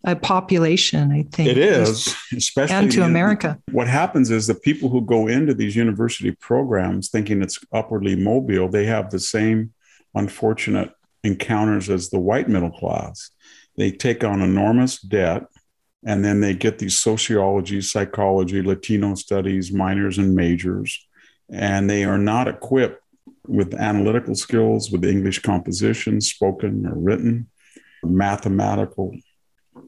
[0.05, 1.49] a population, I think.
[1.49, 3.59] It is, especially and to America.
[3.73, 8.69] What happens is the people who go into these university programs thinking it's upwardly mobile,
[8.69, 9.73] they have the same
[10.15, 13.31] unfortunate encounters as the white middle class.
[13.77, 15.45] They take on enormous debt
[16.05, 21.07] and then they get these sociology, psychology, Latino studies, minors and majors,
[21.51, 23.03] and they are not equipped
[23.47, 27.49] with analytical skills, with English composition, spoken or written,
[28.03, 29.15] mathematical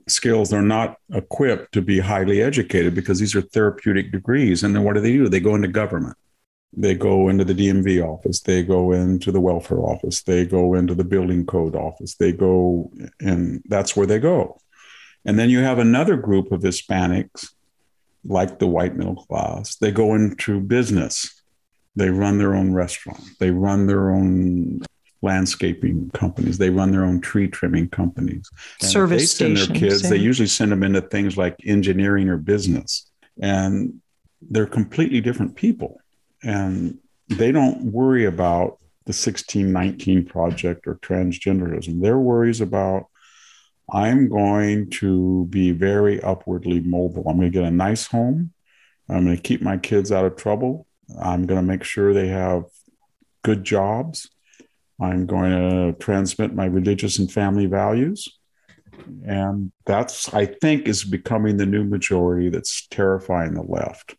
[0.09, 0.51] skills.
[0.51, 4.63] They're not equipped to be highly educated because these are therapeutic degrees.
[4.63, 5.29] And then what do they do?
[5.29, 6.17] They go into government.
[6.73, 8.41] They go into the DMV office.
[8.41, 10.23] They go into the welfare office.
[10.23, 12.17] They go into the building code office.
[12.17, 14.59] They go, and that's where they go.
[15.25, 17.53] And then you have another group of Hispanics,
[18.25, 19.77] like the white middle class.
[19.77, 21.37] They go into business
[21.97, 23.25] they run their own restaurant.
[23.41, 24.83] They run their own
[25.23, 26.59] landscaping companies.
[26.59, 28.49] They run their own tree trimming companies.
[28.81, 30.03] And Service they send stations, their kids.
[30.03, 30.11] Yeah.
[30.11, 33.11] They usually send them into things like engineering or business,
[33.41, 34.01] and
[34.43, 36.01] they're completely different people.
[36.43, 36.99] And
[37.29, 42.01] they don't worry about the 1619 project or transgenderism.
[42.01, 43.07] Their worries about
[43.93, 47.29] I'm going to be very upwardly mobile.
[47.29, 48.53] I'm going to get a nice home.
[49.09, 50.87] I'm going to keep my kids out of trouble
[51.21, 52.65] I'm going to make sure they have
[53.43, 54.31] good jobs.
[55.01, 58.29] I'm going to transmit my religious and family values.
[59.27, 64.17] And that's, I think, is becoming the new majority that's terrifying the left.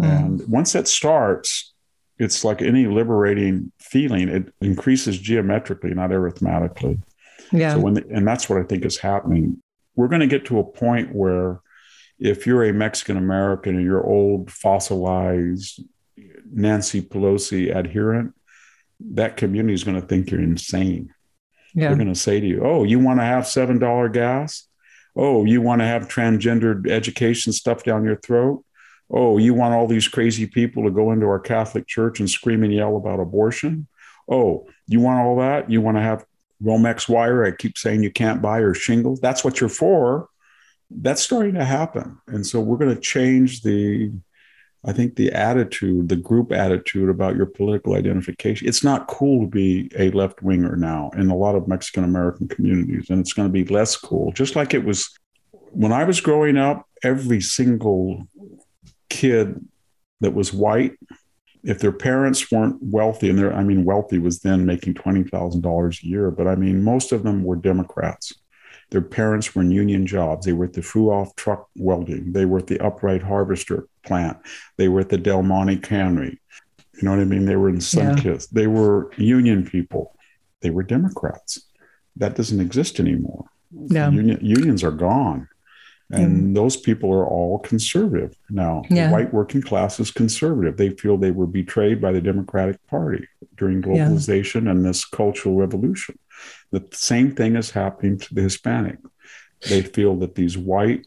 [0.00, 0.24] Mm.
[0.24, 1.74] And once that starts,
[2.18, 6.98] it's like any liberating feeling, it increases geometrically, not arithmetically.
[7.52, 7.74] Yeah.
[7.74, 9.62] So when the, and that's what I think is happening.
[9.96, 11.60] We're going to get to a point where
[12.18, 15.82] if you're a Mexican American and you're old, fossilized
[16.50, 18.34] Nancy Pelosi adherent,
[19.00, 21.12] that community is going to think you're insane.
[21.74, 21.88] Yeah.
[21.88, 24.66] They're going to say to you, "Oh, you want to have $7 gas?
[25.14, 28.64] Oh, you want to have transgendered education stuff down your throat?
[29.10, 32.62] Oh, you want all these crazy people to go into our Catholic church and scream
[32.64, 33.86] and yell about abortion?
[34.28, 35.70] Oh, you want all that?
[35.70, 36.24] You want to have
[36.62, 37.44] Romex wire?
[37.44, 39.20] I keep saying you can't buy or shingles.
[39.20, 40.28] That's what you're for.
[40.90, 42.18] That's starting to happen.
[42.26, 44.12] And so we're going to change the,
[44.86, 48.68] I think, the attitude, the group attitude about your political identification.
[48.68, 52.46] It's not cool to be a left winger now in a lot of Mexican American
[52.46, 53.10] communities.
[53.10, 55.18] And it's going to be less cool, just like it was
[55.72, 58.26] when I was growing up, every single
[59.10, 59.60] kid
[60.20, 60.92] that was white,
[61.62, 66.06] if their parents weren't wealthy, and they're, I mean, wealthy was then making $20,000 a
[66.06, 68.32] year, but I mean, most of them were Democrats.
[68.90, 70.46] Their parents were in union jobs.
[70.46, 72.32] They were at the Fruehauf truck welding.
[72.32, 74.38] They were at the Upright Harvester plant.
[74.76, 76.40] They were at the Del Monte Cannery.
[76.94, 77.46] You know what I mean?
[77.46, 78.24] They were in Sunkist.
[78.24, 78.60] Yeah.
[78.60, 80.14] They were union people.
[80.60, 81.60] They were Democrats.
[82.14, 83.46] That doesn't exist anymore.
[83.72, 84.10] Yeah.
[84.10, 85.48] Union, unions are gone.
[86.10, 86.54] And mm.
[86.54, 88.84] those people are all conservative now.
[88.88, 89.08] Yeah.
[89.08, 90.76] The white working class is conservative.
[90.76, 93.26] They feel they were betrayed by the Democratic Party
[93.56, 94.70] during globalization yeah.
[94.70, 96.16] and this cultural revolution.
[96.72, 98.98] The same thing is happening to the Hispanic.
[99.68, 101.06] They feel that these white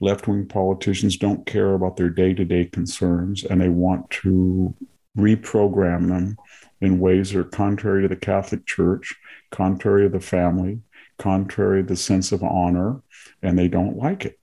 [0.00, 4.74] left wing politicians don't care about their day to day concerns and they want to
[5.16, 6.36] reprogram them
[6.80, 9.14] in ways that are contrary to the Catholic Church,
[9.50, 10.80] contrary to the family,
[11.18, 13.00] contrary to the sense of honor,
[13.42, 14.38] and they don't like it.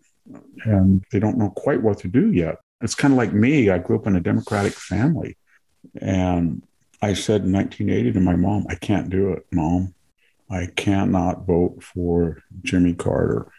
[0.65, 2.57] And they don't know quite what to do yet.
[2.81, 3.69] It's kind of like me.
[3.69, 5.37] I grew up in a Democratic family.
[6.01, 6.63] And
[7.01, 9.93] I said in 1980 to my mom, I can't do it, mom.
[10.49, 13.51] I cannot vote for Jimmy Carter.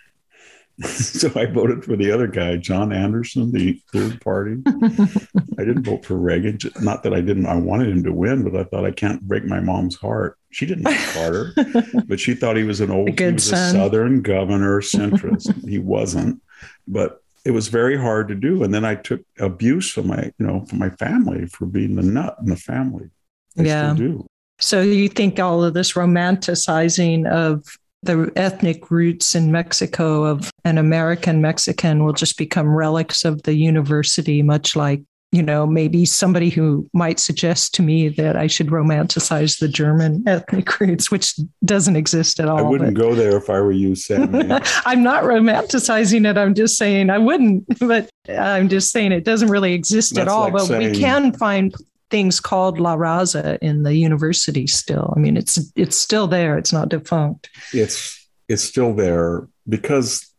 [0.83, 4.61] so I voted for the other guy, John Anderson, the third party.
[4.67, 6.59] I didn't vote for Reagan.
[6.81, 9.45] Not that I didn't, I wanted him to win, but I thought I can't break
[9.45, 10.37] my mom's heart.
[10.51, 11.53] She didn't like Carter,
[12.07, 15.69] but she thought he was an old, he was a Southern governor centrist.
[15.69, 16.43] he wasn't,
[16.89, 18.65] but it was very hard to do.
[18.65, 22.03] And then I took abuse from my, you know, from my family for being the
[22.03, 23.11] nut in the family.
[23.57, 23.95] I yeah.
[23.95, 24.27] do.
[24.65, 30.79] So you think all of this romanticizing of the ethnic roots in Mexico of an
[30.79, 35.03] American Mexican will just become relics of the university, much like
[35.33, 40.23] you know, maybe somebody who might suggest to me that I should romanticize the German
[40.29, 41.35] ethnic roots, which
[41.65, 42.59] doesn't exist at all.
[42.59, 44.33] I wouldn't go there if I were you, Sam.
[44.87, 46.39] I'm not romanticizing it.
[46.39, 50.33] I'm just saying I wouldn't, but I'm just saying it doesn't really exist That's at
[50.33, 50.45] all.
[50.45, 50.93] Like but saying...
[50.93, 51.75] we can find
[52.15, 55.13] things called La Raza in the university still.
[55.17, 56.57] I mean, it's it's still there.
[56.57, 57.51] It's not defunct.
[57.73, 60.33] It's it's still there because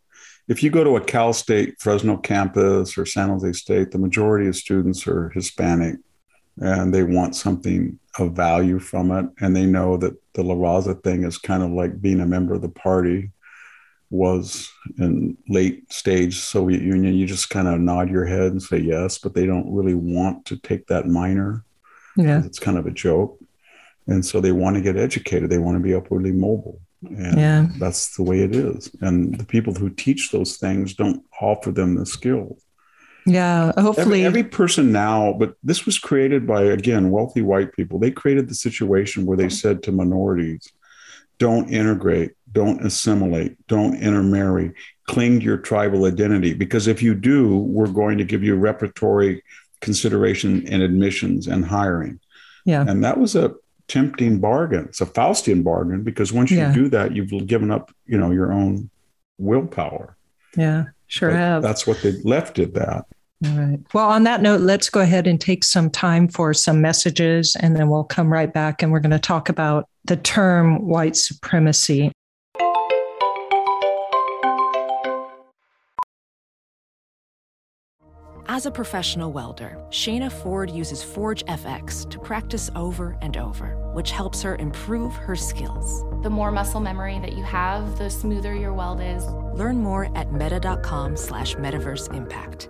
[0.48, 4.48] if you go to a Cal State Fresno campus or San Jose State, the majority
[4.48, 5.98] of students are Hispanic
[6.62, 9.26] and they want something of value from it.
[9.42, 12.54] And they know that the La Raza thing is kind of like being a member
[12.54, 13.32] of the party
[14.16, 17.14] was in late stage Soviet Union.
[17.14, 20.46] You just kind of nod your head and say yes, but they don't really want
[20.46, 21.64] to take that minor.
[22.16, 22.44] Yeah.
[22.46, 23.40] It's kind of a joke.
[24.08, 25.50] And so they want to get educated.
[25.50, 26.80] They want to be upwardly mobile.
[27.04, 27.68] And yeah.
[27.78, 28.90] that's the way it is.
[29.02, 32.58] And the people who teach those things don't offer them the skill.
[33.26, 34.24] Yeah, hopefully.
[34.24, 37.98] Every, every, person now, but this was created by, again, wealthy white people.
[37.98, 40.72] They created the situation where they said to minorities,
[41.38, 44.74] don't integrate, don't assimilate, don't intermarry,
[45.08, 46.54] cling to your tribal identity.
[46.54, 49.44] Because if you do, we're going to give you repertory
[49.82, 52.20] consideration and admissions and hiring.
[52.66, 52.86] Yeah.
[52.88, 53.54] And that was a
[53.88, 54.86] tempting bargain.
[54.86, 56.74] It's a Faustian bargain because once you yeah.
[56.74, 58.90] do that, you've given up, you know, your own
[59.38, 60.18] willpower.
[60.58, 61.62] Yeah, sure but have.
[61.62, 63.06] That's what they left did that.
[63.44, 63.80] All right.
[63.94, 67.76] Well, on that note, let's go ahead and take some time for some messages, and
[67.76, 72.12] then we'll come right back and we're going to talk about the term white supremacy.
[78.48, 84.12] As a professional welder, Shayna Ford uses Forge FX to practice over and over, which
[84.12, 86.06] helps her improve her skills.
[86.22, 89.26] The more muscle memory that you have, the smoother your weld is.
[89.56, 92.70] Learn more at meta.com slash metaverse impact.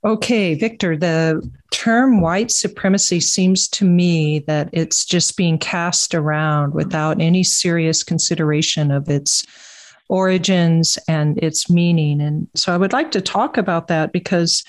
[0.04, 6.74] Okay, Victor, the term white supremacy seems to me that it's just being cast around
[6.74, 9.44] without any serious consideration of its
[10.08, 12.20] origins and its meaning.
[12.20, 14.62] And so I would like to talk about that because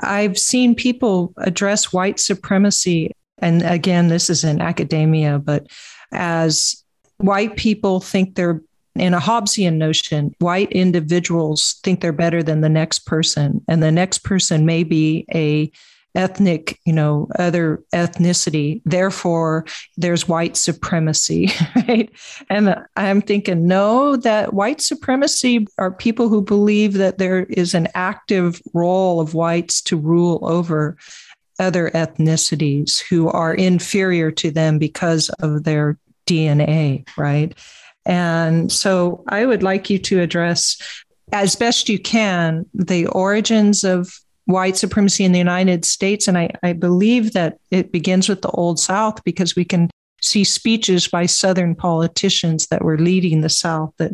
[0.00, 3.12] I've seen people address white supremacy.
[3.38, 5.66] And again, this is in academia, but
[6.12, 6.84] as
[7.18, 8.60] white people think they're
[8.96, 13.90] in a Hobbesian notion, white individuals think they're better than the next person, and the
[13.90, 15.70] next person may be a
[16.14, 18.80] ethnic, you know, other ethnicity.
[18.84, 19.64] Therefore,
[19.96, 21.50] there's white supremacy,
[21.88, 22.10] right?
[22.48, 27.88] And I'm thinking, no, that white supremacy are people who believe that there is an
[27.94, 30.96] active role of whites to rule over
[31.58, 37.54] other ethnicities who are inferior to them because of their DNA, right?
[38.06, 40.76] And so I would like you to address
[41.32, 44.12] as best you can the origins of
[44.46, 46.28] white supremacy in the United States.
[46.28, 49.90] And I, I believe that it begins with the Old South because we can
[50.20, 54.12] see speeches by Southern politicians that were leading the South that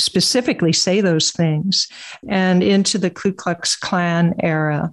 [0.00, 1.88] specifically say those things,
[2.28, 4.92] and into the Ku Klux Klan era.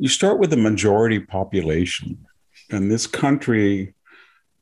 [0.00, 2.24] You start with the majority population,
[2.70, 3.92] and this country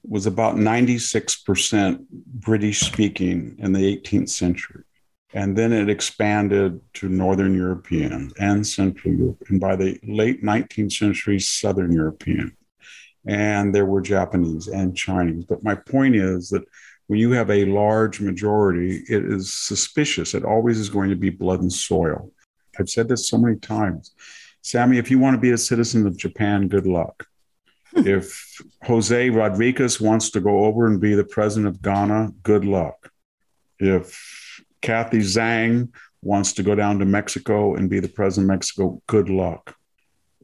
[0.03, 4.83] was about 96% British speaking in the 18th century.
[5.33, 9.45] And then it expanded to Northern European and Central Europe.
[9.49, 12.57] And by the late 19th century, Southern European.
[13.25, 15.45] And there were Japanese and Chinese.
[15.45, 16.65] But my point is that
[17.07, 20.35] when you have a large majority, it is suspicious.
[20.35, 22.33] It always is going to be blood and soil.
[22.77, 24.13] I've said this so many times.
[24.63, 27.27] Sammy, if you want to be a citizen of Japan, good luck.
[27.95, 28.07] Hmm.
[28.07, 33.11] if Jose Rodriguez wants to go over and be the president of Ghana, good luck.
[33.79, 35.91] If Kathy Zhang
[36.23, 39.75] wants to go down to Mexico and be the president of Mexico, good luck.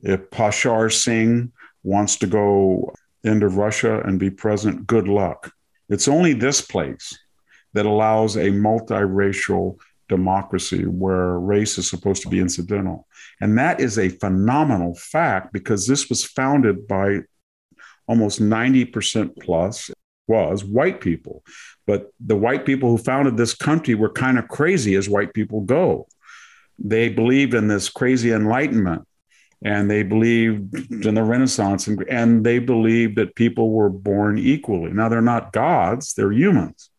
[0.02, 1.52] If Pashar Singh
[1.82, 2.94] wants to go
[3.24, 5.52] into Russia and be president, good luck.
[5.88, 7.18] It's only this place
[7.74, 9.78] that allows a multiracial
[10.08, 13.06] democracy where race is supposed to be incidental.
[13.40, 17.20] And that is a phenomenal fact because this was founded by
[18.06, 19.90] almost 90% plus
[20.26, 21.42] was white people.
[21.86, 25.60] But the white people who founded this country were kind of crazy as white people
[25.60, 26.06] go.
[26.78, 29.06] They believed in this crazy enlightenment
[29.62, 34.92] and they believed in the Renaissance and, and they believed that people were born equally.
[34.92, 36.90] Now, they're not gods, they're humans.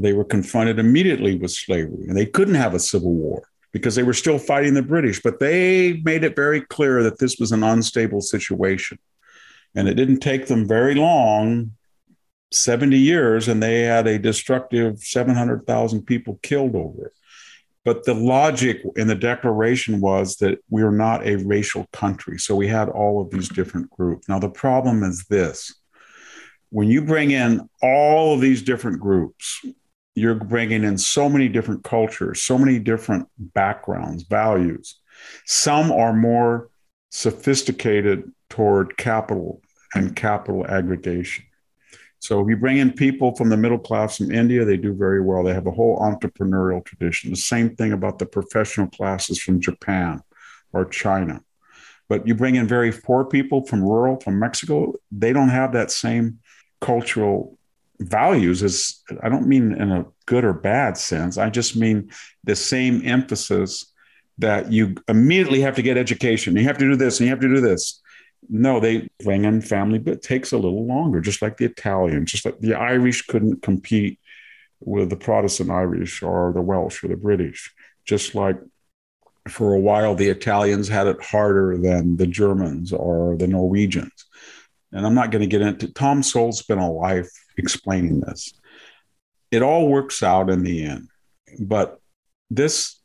[0.00, 3.42] They were confronted immediately with slavery and they couldn't have a civil war
[3.72, 5.20] because they were still fighting the British.
[5.22, 8.98] But they made it very clear that this was an unstable situation.
[9.74, 11.72] And it didn't take them very long
[12.50, 17.12] 70 years, and they had a destructive 700,000 people killed over it.
[17.84, 22.38] But the logic in the declaration was that we are not a racial country.
[22.38, 24.28] So we had all of these different groups.
[24.28, 25.74] Now, the problem is this
[26.70, 29.64] when you bring in all of these different groups,
[30.18, 35.00] you're bringing in so many different cultures, so many different backgrounds, values.
[35.46, 36.70] Some are more
[37.10, 39.62] sophisticated toward capital
[39.94, 41.44] and capital aggregation.
[42.20, 45.20] So if you bring in people from the middle class from India, they do very
[45.20, 45.44] well.
[45.44, 47.30] They have a whole entrepreneurial tradition.
[47.30, 50.20] The same thing about the professional classes from Japan
[50.72, 51.42] or China.
[52.08, 55.90] But you bring in very poor people from rural, from Mexico, they don't have that
[55.90, 56.40] same
[56.80, 57.57] cultural
[58.00, 61.38] values is I don't mean in a good or bad sense.
[61.38, 62.10] I just mean
[62.44, 63.92] the same emphasis
[64.38, 66.56] that you immediately have to get education.
[66.56, 68.00] You have to do this and you have to do this.
[68.48, 72.24] No, they bring in family, but it takes a little longer, just like the Italian,
[72.24, 74.20] just like the Irish couldn't compete
[74.80, 77.74] with the Protestant Irish or the Welsh or the British,
[78.04, 78.58] just like
[79.48, 84.26] for a while the Italians had it harder than the Germans or the Norwegians.
[84.92, 88.52] And I'm not going to get into Tom Sowell spent a life explaining this.
[89.50, 91.08] It all works out in the end.
[91.58, 92.00] But
[92.50, 93.00] this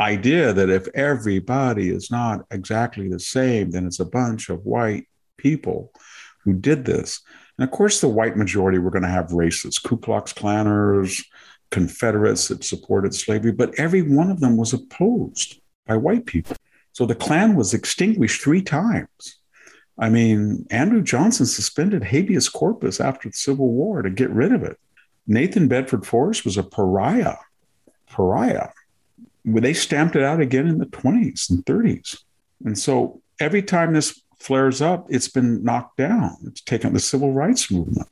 [0.00, 5.06] idea that if everybody is not exactly the same, then it's a bunch of white
[5.36, 5.92] people
[6.44, 7.20] who did this.
[7.58, 11.24] And of course, the white majority were going to have racists, Ku Klux Klanners,
[11.70, 16.56] Confederates that supported slavery, but every one of them was opposed by white people.
[16.92, 19.40] So the Klan was extinguished three times.
[19.98, 24.62] I mean, Andrew Johnson suspended habeas corpus after the Civil War to get rid of
[24.62, 24.78] it.
[25.26, 27.36] Nathan Bedford Forrest was a pariah.
[28.08, 28.70] Pariah.
[29.44, 32.18] They stamped it out again in the 20s and 30s.
[32.64, 36.36] And so every time this flares up, it's been knocked down.
[36.46, 38.08] It's taken the civil rights movement.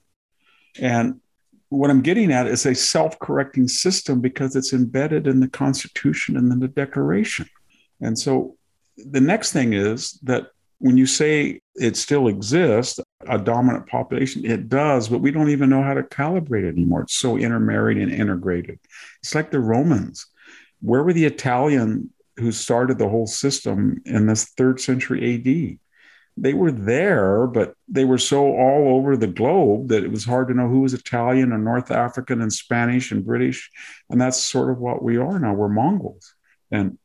[0.80, 1.20] And
[1.68, 6.36] what I'm getting at is a self correcting system because it's embedded in the Constitution
[6.36, 7.48] and in the Declaration.
[8.00, 8.56] And so
[8.96, 10.48] the next thing is that
[10.82, 15.70] when you say it still exists, a dominant population, it does, but we don't even
[15.70, 17.02] know how to calibrate it anymore.
[17.02, 18.80] It's so intermarried and integrated.
[19.22, 20.26] It's like the Romans.
[20.80, 25.78] Where were the Italian who started the whole system in this third century AD?
[26.36, 30.48] They were there, but they were so all over the globe that it was hard
[30.48, 33.70] to know who was Italian and North African and Spanish and British.
[34.10, 35.54] And that's sort of what we are now.
[35.54, 36.34] We're Mongols.
[36.72, 36.98] And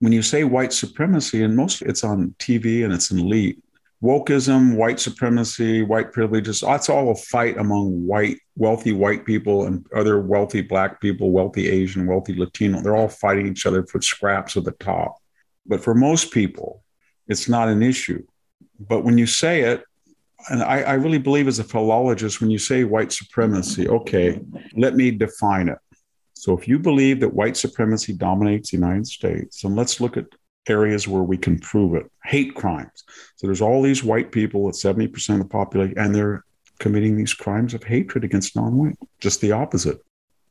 [0.00, 3.62] when you say white supremacy, and most it's on TV and it's in elite,
[4.02, 9.86] wokeism, white supremacy, white privileges, that's all a fight among white, wealthy white people and
[9.96, 12.80] other wealthy black people, wealthy Asian, wealthy Latino.
[12.80, 15.16] They're all fighting each other for scraps at the top.
[15.66, 16.82] But for most people,
[17.28, 18.22] it's not an issue.
[18.78, 19.84] But when you say it,
[20.50, 24.38] and I, I really believe as a philologist, when you say white supremacy, okay,
[24.74, 25.78] let me define it.
[26.34, 30.26] So if you believe that white supremacy dominates the United States, and let's look at
[30.68, 32.10] areas where we can prove it.
[32.24, 33.04] Hate crimes.
[33.36, 36.44] So there's all these white people at 70% of the population, and they're
[36.78, 38.98] committing these crimes of hatred against non-white.
[39.20, 40.00] Just the opposite.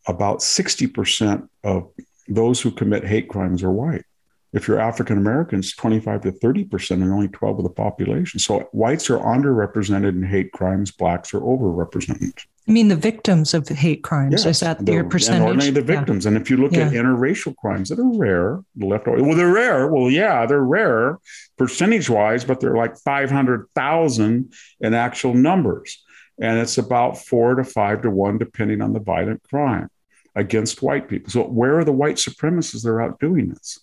[0.08, 1.92] About 60% of
[2.28, 4.06] those who commit hate crimes are white.
[4.54, 8.40] If you're African Americans, 25 to 30% and only 12 of the population.
[8.40, 12.46] So whites are underrepresented in hate crimes, blacks are overrepresented.
[12.68, 15.42] I mean, the victims of hate crimes, yes, is that their percentage?
[15.42, 16.24] And only the victims.
[16.24, 16.30] Yeah.
[16.30, 16.88] And if you look yeah.
[16.88, 19.88] at interracial crimes that are rare, the left, well, they're rare.
[19.88, 21.20] Well, yeah, they're rare
[21.58, 26.04] percentage wise, but they're like 500,000 in actual numbers.
[26.40, 29.90] And it's about four to five to one, depending on the violent crime
[30.34, 31.32] against white people.
[31.32, 33.80] So, where are the white supremacists that are out doing this?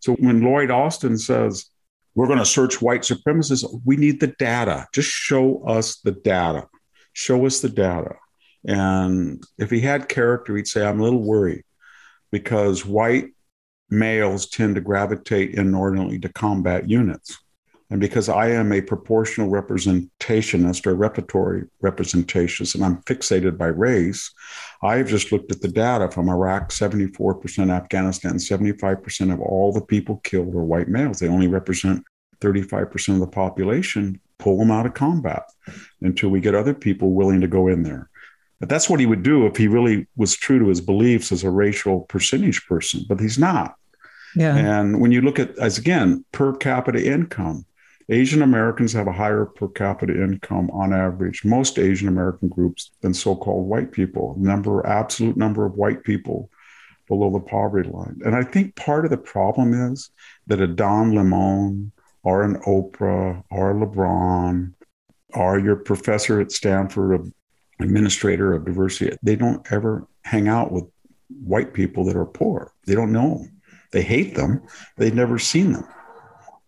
[0.00, 1.66] So when Lloyd Austin says,
[2.14, 4.86] we're going to search white supremacists, we need the data.
[4.92, 6.68] Just show us the data.
[7.12, 8.16] Show us the data.
[8.66, 11.64] And if he had character, he'd say, I'm a little worried
[12.30, 13.26] because white
[13.90, 17.38] males tend to gravitate inordinately to combat units.
[17.90, 24.32] And because I am a proportional representationist or repertory representationist, and I'm fixated by race,
[24.82, 30.16] I've just looked at the data from Iraq 74%, Afghanistan 75% of all the people
[30.24, 31.18] killed are white males.
[31.18, 32.02] They only represent
[32.40, 34.18] 35% of the population.
[34.38, 35.44] Pull them out of combat
[36.00, 38.10] until we get other people willing to go in there.
[38.64, 41.44] But that's what he would do if he really was true to his beliefs as
[41.44, 43.74] a racial percentage person, but he's not.
[44.34, 44.56] Yeah.
[44.56, 47.66] And when you look at, as again, per capita income,
[48.08, 53.12] Asian Americans have a higher per capita income on average, most Asian American groups, than
[53.12, 54.34] so called white people.
[54.38, 56.48] Number, absolute number of white people
[57.06, 58.18] below the poverty line.
[58.24, 60.08] And I think part of the problem is
[60.46, 61.92] that a Don Lemon
[62.22, 64.72] or an Oprah or LeBron
[65.34, 67.30] or your professor at Stanford,
[67.80, 70.84] administrator of diversity, they don't ever hang out with
[71.28, 72.72] white people that are poor.
[72.86, 73.60] They don't know them.
[73.92, 74.62] They hate them.
[74.96, 75.86] They've never seen them.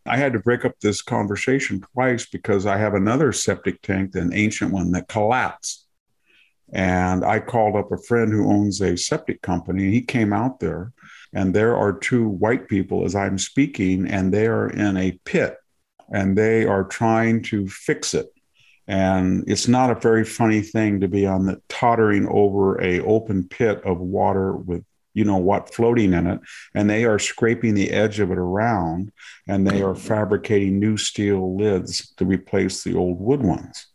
[0.06, 4.32] I had to break up this conversation twice because I have another septic tank, an
[4.32, 5.84] ancient one that collapsed.
[6.72, 9.84] And I called up a friend who owns a septic company.
[9.84, 10.92] and He came out there,
[11.32, 15.56] and there are two white people as I'm speaking, and they are in a pit
[16.12, 18.26] and they are trying to fix it.
[18.88, 23.48] And it's not a very funny thing to be on the tottering over a open
[23.48, 24.84] pit of water with
[25.14, 26.40] you know what floating in it.
[26.74, 29.12] And they are scraping the edge of it around
[29.48, 33.86] and they are fabricating new steel lids to replace the old wood ones.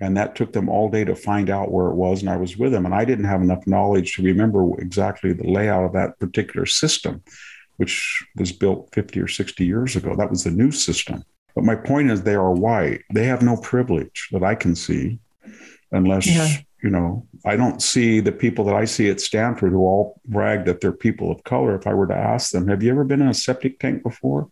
[0.00, 2.56] And that took them all day to find out where it was and i was
[2.56, 2.86] with them.
[2.86, 7.22] And i didn't have enough knowledge to remember exactly the layout of that particular system
[7.76, 10.14] which was built 50 or 60 years ago.
[10.14, 11.24] That was the new system
[11.54, 15.18] but my point is they are white they have no privilege that i can see
[15.92, 19.80] unless yeah you know, I don't see the people that I see at Stanford who
[19.80, 21.74] all brag that they're people of color.
[21.76, 24.50] If I were to ask them, have you ever been in a septic tank before?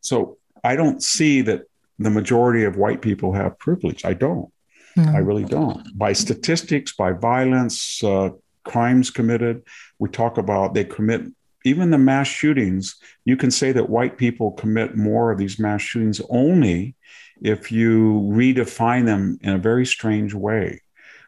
[0.00, 1.62] So I don't see that
[1.98, 4.04] the majority of white people have privilege.
[4.04, 4.52] I don't.
[4.96, 5.96] I really don't.
[5.96, 8.30] By statistics, by violence, uh,
[8.64, 9.62] crimes committed,
[9.98, 11.22] we talk about they commit
[11.64, 12.96] even the mass shootings.
[13.24, 16.96] You can say that white people commit more of these mass shootings only
[17.42, 20.80] if you redefine them in a very strange way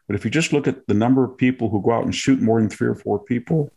[0.07, 2.41] But if you just look at the number of people who go out and shoot
[2.41, 3.73] more than three or four people,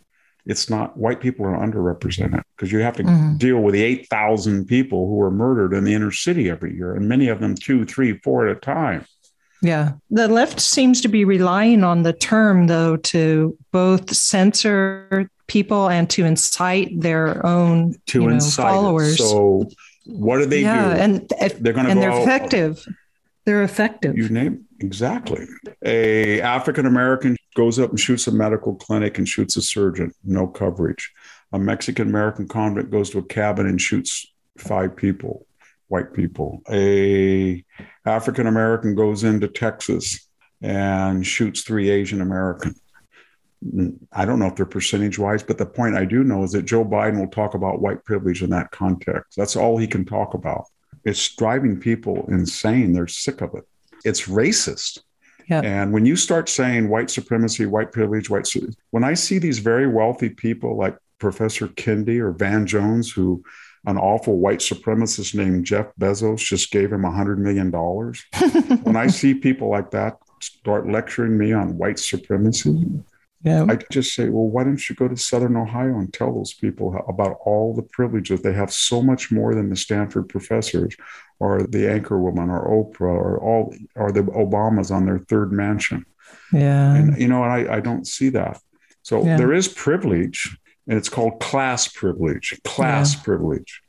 [0.45, 3.37] it's not white people are underrepresented because you have to mm-hmm.
[3.37, 7.07] deal with the 8,000 people who are murdered in the inner city every year, and
[7.07, 9.05] many of them two, three, four at a time.
[9.61, 9.93] Yeah.
[10.09, 16.09] The left seems to be relying on the term, though, to both censor people and
[16.11, 19.13] to incite their own to you know, followers.
[19.19, 19.23] It.
[19.23, 19.69] So,
[20.05, 20.99] what do they yeah, do?
[20.99, 21.29] And
[21.59, 22.85] they're going to and they're out, effective.
[23.45, 24.17] They're effective.
[24.17, 25.47] You name exactly.
[25.83, 30.47] A African American goes up and shoots a medical clinic and shoots a surgeon, no
[30.47, 31.11] coverage.
[31.53, 34.27] A Mexican American convict goes to a cabin and shoots
[34.57, 35.47] five people,
[35.87, 36.61] white people.
[36.69, 37.63] A
[38.05, 40.27] African American goes into Texas
[40.61, 42.75] and shoots three Asian American.
[44.11, 46.63] I don't know if they're percentage wise, but the point I do know is that
[46.63, 49.35] Joe Biden will talk about white privilege in that context.
[49.35, 50.65] That's all he can talk about.
[51.03, 52.93] It's driving people insane.
[52.93, 53.63] They're sick of it.
[54.05, 54.99] It's racist.
[55.49, 55.61] Yeah.
[55.61, 58.47] And when you start saying white supremacy, white privilege, white,
[58.91, 63.43] when I see these very wealthy people like Professor Kendi or Van Jones, who
[63.85, 68.23] an awful white supremacist named Jeff Bezos just gave him a hundred million dollars.
[68.83, 72.85] when I see people like that start lecturing me on white supremacy,
[73.47, 73.65] yeah.
[73.67, 76.95] I just say, well, why don't you go to Southern Ohio and tell those people
[77.07, 78.41] about all the privileges?
[78.41, 80.95] They have so much more than the Stanford professors
[81.39, 86.05] or the anchor woman or Oprah or all or the Obamas on their third mansion.
[86.51, 86.95] Yeah.
[86.95, 88.59] And you know, I, I don't see that.
[89.03, 89.37] So yeah.
[89.37, 93.21] there is privilege, and it's called class privilege, class yeah.
[93.23, 93.81] privilege.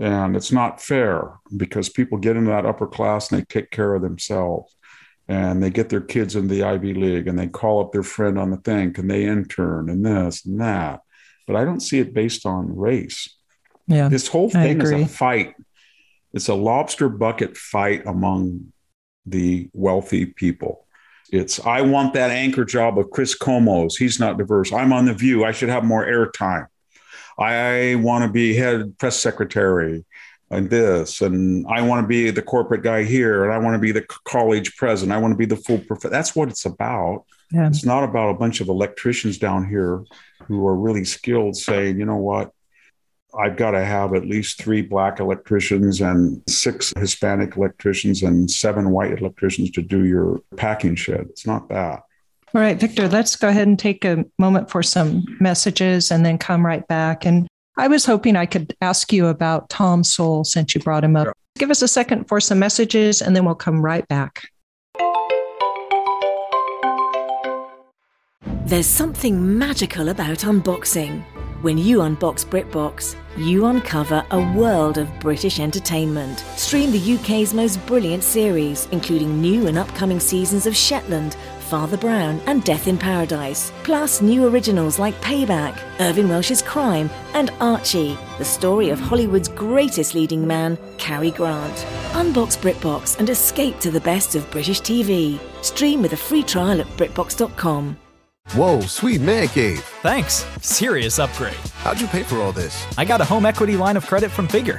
[0.00, 3.94] And it's not fair because people get into that upper class and they take care
[3.94, 4.74] of themselves
[5.32, 8.38] and they get their kids in the Ivy League and they call up their friend
[8.38, 11.00] on the thing, and they intern and this and that.
[11.46, 13.34] But I don't see it based on race.
[13.86, 14.08] Yeah.
[14.08, 15.54] This whole thing is a fight.
[16.32, 18.72] It's a lobster bucket fight among
[19.26, 20.86] the wealthy people.
[21.30, 23.96] It's I want that anchor job of Chris Cuomo's.
[23.96, 24.72] He's not diverse.
[24.72, 25.44] I'm on the view.
[25.44, 26.66] I should have more airtime.
[27.38, 30.04] I want to be head press secretary
[30.52, 33.78] and this and i want to be the corporate guy here and i want to
[33.78, 37.24] be the college president i want to be the full prof that's what it's about
[37.50, 37.66] yeah.
[37.66, 40.04] it's not about a bunch of electricians down here
[40.46, 42.52] who are really skilled saying you know what
[43.38, 48.90] i've got to have at least three black electricians and six hispanic electricians and seven
[48.90, 52.02] white electricians to do your packing shed it's not that
[52.54, 56.36] all right, Victor, let's go ahead and take a moment for some messages and then
[56.36, 57.24] come right back.
[57.24, 61.16] And I was hoping I could ask you about Tom Sowell since you brought him
[61.16, 61.26] up.
[61.26, 61.32] Yeah.
[61.58, 64.48] Give us a second for some messages and then we'll come right back.
[68.66, 71.24] There's something magical about unboxing.
[71.62, 76.40] When you unbox BritBox, you uncover a world of British entertainment.
[76.56, 81.36] Stream the UK's most brilliant series, including new and upcoming seasons of Shetland,
[81.72, 83.72] Father Brown, and Death in Paradise.
[83.82, 90.14] Plus, new originals like Payback, Irvine Welsh's Crime, and Archie, the story of Hollywood's greatest
[90.14, 91.74] leading man, Cary Grant.
[92.12, 95.40] Unbox BritBox and escape to the best of British TV.
[95.64, 97.96] Stream with a free trial at BritBox.com.
[98.50, 99.80] Whoa, sweet man cave.
[100.02, 100.44] Thanks.
[100.60, 101.54] Serious upgrade.
[101.76, 102.84] How'd you pay for all this?
[102.98, 104.78] I got a home equity line of credit from Figure.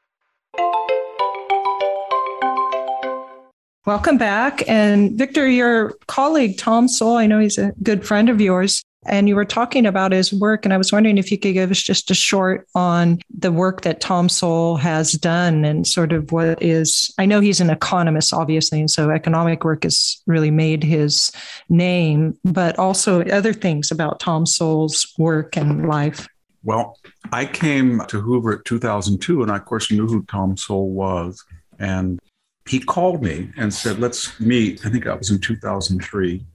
[3.87, 4.61] Welcome back.
[4.69, 9.27] And Victor, your colleague, Tom Sowell, I know he's a good friend of yours, and
[9.27, 10.65] you were talking about his work.
[10.65, 13.81] And I was wondering if you could give us just a short on the work
[13.81, 18.33] that Tom Sowell has done and sort of what is, I know he's an economist,
[18.33, 18.79] obviously.
[18.79, 21.31] And so economic work has really made his
[21.67, 26.27] name, but also other things about Tom Sowell's work and life.
[26.63, 26.99] Well,
[27.31, 31.43] I came to Hoover at 2002, and I, of course, knew who Tom Sowell was.
[31.79, 32.19] And
[32.67, 34.85] he called me and said, let's meet.
[34.85, 36.45] I think that was in 2003.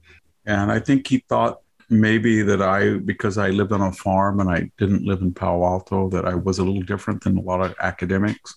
[0.45, 4.49] And I think he thought maybe that I, because I lived on a farm and
[4.49, 7.61] I didn't live in Palo Alto, that I was a little different than a lot
[7.61, 8.55] of academics.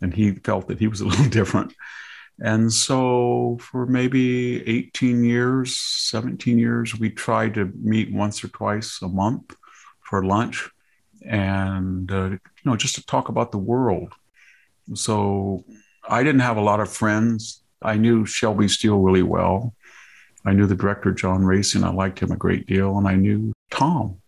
[0.00, 1.74] And he felt that he was a little different.
[2.40, 9.00] And so for maybe 18 years, 17 years, we tried to meet once or twice
[9.02, 9.54] a month
[10.00, 10.68] for lunch
[11.24, 14.12] and, uh, you know, just to talk about the world.
[14.94, 15.64] So
[16.08, 17.62] I didn't have a lot of friends.
[17.82, 19.74] I knew Shelby Steele really well.
[20.44, 22.98] I knew the director, John Raisian, and I liked him a great deal.
[22.98, 24.20] And I knew Tom.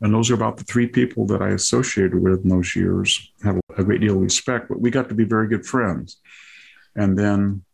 [0.00, 3.58] And those are about the three people that I associated with in those years, have
[3.76, 6.18] a great deal of respect, but we got to be very good friends.
[6.94, 7.64] And then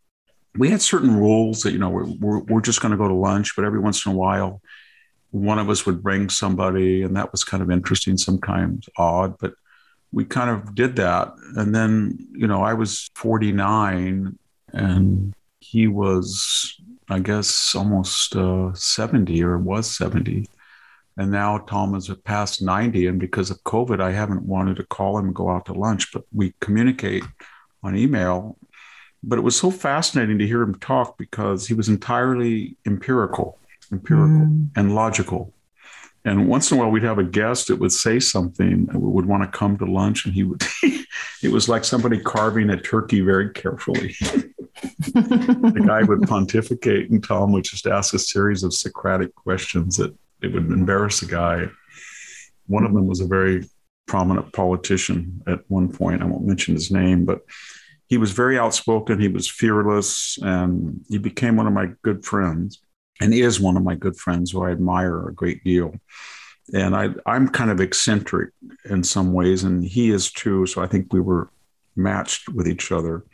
[0.57, 3.57] we had certain rules that, you know, we're, we're just going to go to lunch,
[3.57, 4.61] but every once in a while,
[5.31, 9.55] one of us would bring somebody, and that was kind of interesting, sometimes odd, but
[10.13, 11.33] we kind of did that.
[11.57, 14.39] And then, you know, I was 49
[14.73, 20.49] and he was, I guess, almost uh, 70 or was 70.
[21.17, 23.07] And now Tom is past 90.
[23.07, 26.13] And because of COVID, I haven't wanted to call him and go out to lunch,
[26.13, 27.25] but we communicate
[27.83, 28.57] on email.
[29.23, 33.59] But it was so fascinating to hear him talk because he was entirely empirical,
[33.93, 34.71] empirical mm.
[34.77, 35.53] and logical.
[36.25, 39.27] And once in a while, we'd have a guest that would say something, uh, would
[39.27, 40.63] want to come to lunch, and he would.
[41.43, 44.15] it was like somebody carving a turkey very carefully.
[44.21, 50.15] the guy would pontificate, and Tom would just ask a series of Socratic questions that
[50.43, 51.69] it would embarrass the guy.
[52.67, 53.67] One of them was a very
[54.07, 56.21] prominent politician at one point.
[56.21, 57.41] I won't mention his name, but
[58.09, 59.21] he was very outspoken.
[59.21, 62.83] He was fearless, and he became one of my good friends,
[63.21, 65.95] and is one of my good friends who I admire a great deal.
[66.73, 68.51] And I, I'm kind of eccentric
[68.85, 70.67] in some ways, and he is too.
[70.67, 71.51] So I think we were
[71.97, 73.25] matched with each other.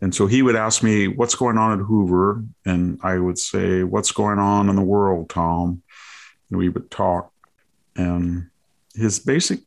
[0.00, 2.44] And so he would ask me, What's going on at Hoover?
[2.66, 5.82] And I would say, What's going on in the world, Tom?
[6.50, 7.32] And we would talk.
[7.94, 8.50] And
[8.94, 9.60] his basic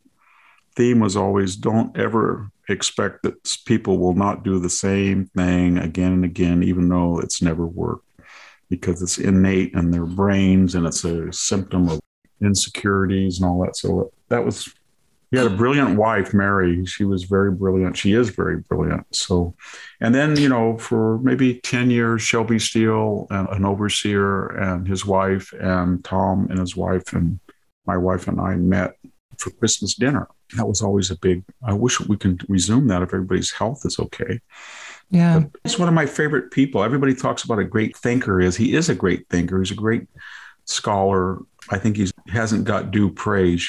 [0.76, 6.12] theme was always don't ever expect that people will not do the same thing again
[6.12, 8.05] and again, even though it's never worked,
[8.70, 12.00] because it's innate in their brains and it's a symptom of
[12.42, 13.76] insecurities and all that.
[13.76, 14.74] So that was,
[15.32, 16.86] he had a brilliant wife, Mary.
[16.86, 17.98] She was very brilliant.
[17.98, 19.06] She is very brilliant.
[19.16, 19.56] So,
[20.02, 25.06] and then, you know, for maybe 10 years, Shelby Steele, uh, an overseer, and his
[25.06, 27.40] wife, and Tom and his wife, and
[27.86, 28.96] my wife and I met
[29.38, 30.28] for Christmas dinner.
[30.56, 34.00] That was always a big, I wish we can resume that if everybody's health is
[34.00, 34.40] okay.
[35.10, 35.44] Yeah.
[35.64, 36.84] He's one of my favorite people.
[36.84, 39.60] Everybody talks about a great thinker is he is a great thinker.
[39.60, 40.08] He's a great
[40.66, 41.40] scholar.
[41.70, 43.68] I think he hasn't got due praise.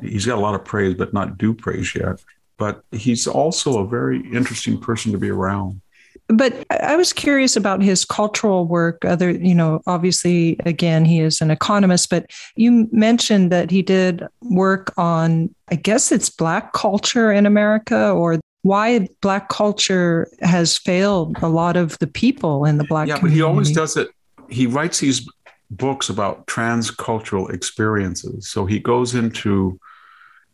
[0.00, 2.22] He's got a lot of praise, but not due praise yet.
[2.56, 5.80] But he's also a very interesting person to be around
[6.28, 9.04] but I was curious about his cultural work.
[9.04, 14.22] Other, you know, obviously, again, he is an economist, but you mentioned that he did
[14.42, 21.36] work on, I guess it's Black culture in America or why Black culture has failed
[21.42, 23.40] a lot of the people in the Black yeah, community.
[23.40, 24.08] but he always does it.
[24.48, 25.28] He writes these
[25.70, 28.48] books about transcultural experiences.
[28.48, 29.78] So he goes into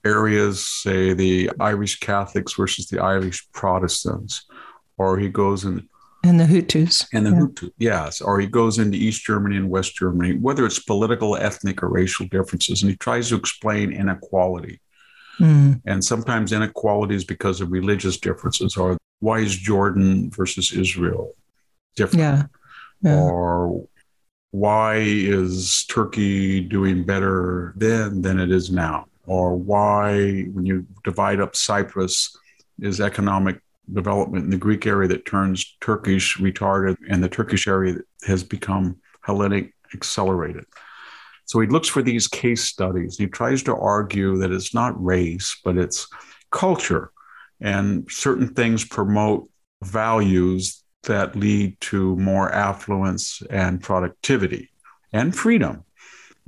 [0.04, 4.44] areas, say the Irish Catholics versus the Irish Protestants
[4.96, 5.88] or he goes in
[6.22, 7.06] and the Hutus.
[7.12, 7.36] And the yeah.
[7.36, 8.22] Hutu, yes.
[8.22, 12.26] Or he goes into East Germany and West Germany, whether it's political, ethnic, or racial
[12.28, 14.80] differences, and he tries to explain inequality.
[15.38, 15.80] Mm.
[15.86, 21.34] And sometimes inequalities because of religious differences, or why is Jordan versus Israel
[21.96, 22.20] different?
[22.20, 22.42] Yeah.
[23.02, 23.20] yeah.
[23.20, 23.86] Or
[24.50, 29.06] why is Turkey doing better then than it is now?
[29.26, 32.36] Or why, when you divide up Cyprus,
[32.80, 33.60] is economic
[33.92, 38.42] development in the Greek area that turns Turkish retarded, and the Turkish area that has
[38.44, 40.64] become Hellenic accelerated.
[41.46, 43.16] So he looks for these case studies.
[43.16, 46.08] He tries to argue that it's not race, but it's
[46.50, 47.10] culture.
[47.60, 49.48] And certain things promote
[49.82, 54.70] values that lead to more affluence and productivity
[55.12, 55.84] and freedom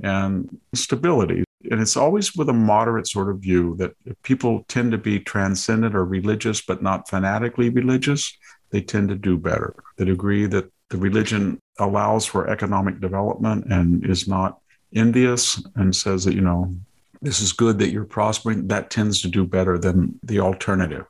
[0.01, 3.93] and stability and it's always with a moderate sort of view that
[4.23, 8.37] people tend to be transcendent or religious, but not fanatically religious,
[8.69, 9.75] they tend to do better.
[9.97, 14.59] The degree that the religion allows for economic development and is not
[14.93, 16.75] envious and says that, you know,
[17.21, 21.05] this is good that you're prospering, that tends to do better than the alternative.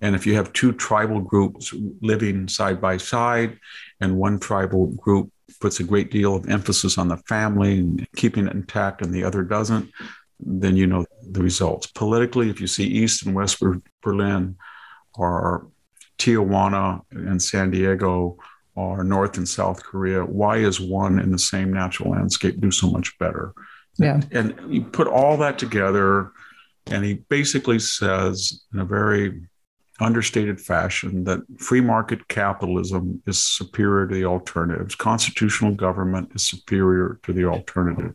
[0.00, 3.58] And if you have two tribal groups living side by side,
[4.00, 8.46] and one tribal group puts a great deal of emphasis on the family and keeping
[8.46, 9.90] it intact and the other doesn't,
[10.40, 11.86] then you know the results.
[11.86, 13.62] Politically, if you see East and West
[14.02, 14.56] Berlin
[15.14, 15.68] or
[16.18, 18.38] Tijuana and San Diego
[18.74, 22.90] or North and South Korea, why is one in the same natural landscape do so
[22.90, 23.52] much better?
[23.98, 24.20] Yeah.
[24.30, 26.32] And you put all that together,
[26.86, 29.42] and he basically says in a very
[30.00, 34.94] understated fashion that free market capitalism is superior to the alternatives.
[34.94, 38.14] Constitutional government is superior to the alternative.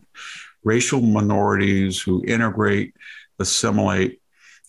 [0.64, 2.94] Racial minorities who integrate,
[3.38, 4.20] assimilate,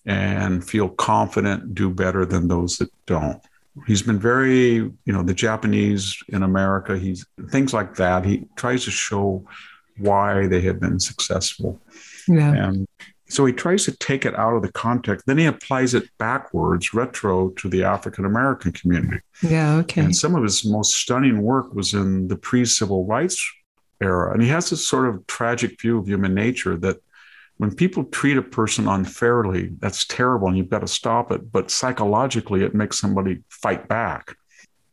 [0.06, 3.42] and feel confident do better than those that don't.
[3.88, 8.26] He's been very, you know, the Japanese in America, he's things like that.
[8.26, 9.46] He tries to show
[9.98, 11.80] why they have been successful.
[12.28, 12.54] Yeah.
[12.54, 12.88] And
[13.30, 15.26] so he tries to take it out of the context.
[15.26, 19.22] Then he applies it backwards, retro, to the African American community.
[19.44, 19.76] Yeah.
[19.78, 20.02] Okay.
[20.02, 23.40] And some of his most stunning work was in the pre civil rights
[24.02, 24.34] era.
[24.34, 26.98] And he has this sort of tragic view of human nature that
[27.60, 31.52] when people treat a person unfairly, that's terrible and you've got to stop it.
[31.52, 34.34] But psychologically, it makes somebody fight back.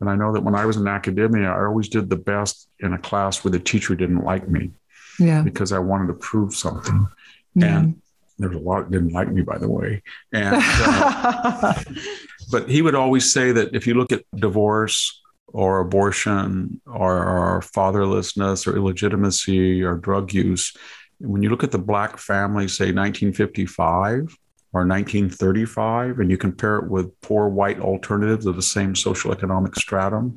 [0.01, 2.91] And I know that when I was in academia, I always did the best in
[2.91, 4.71] a class where the teacher didn't like me.
[5.17, 5.43] Yeah.
[5.43, 7.07] Because I wanted to prove something.
[7.55, 7.79] Yeah.
[7.79, 8.01] And
[8.37, 10.03] there was a lot that didn't like me, by the way.
[10.33, 11.73] And uh,
[12.51, 17.61] but he would always say that if you look at divorce or abortion or, or
[17.61, 20.75] fatherlessness or illegitimacy or drug use,
[21.19, 24.37] when you look at the black family, say 1955
[24.73, 29.75] or 1935, and you compare it with poor white alternatives of the same social economic
[29.75, 30.35] stratum,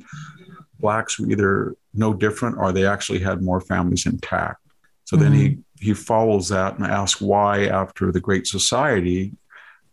[0.79, 4.61] blacks were either no different or they actually had more families intact.
[5.05, 5.25] So mm-hmm.
[5.25, 9.33] then he he follows that and asks why, after the Great Society,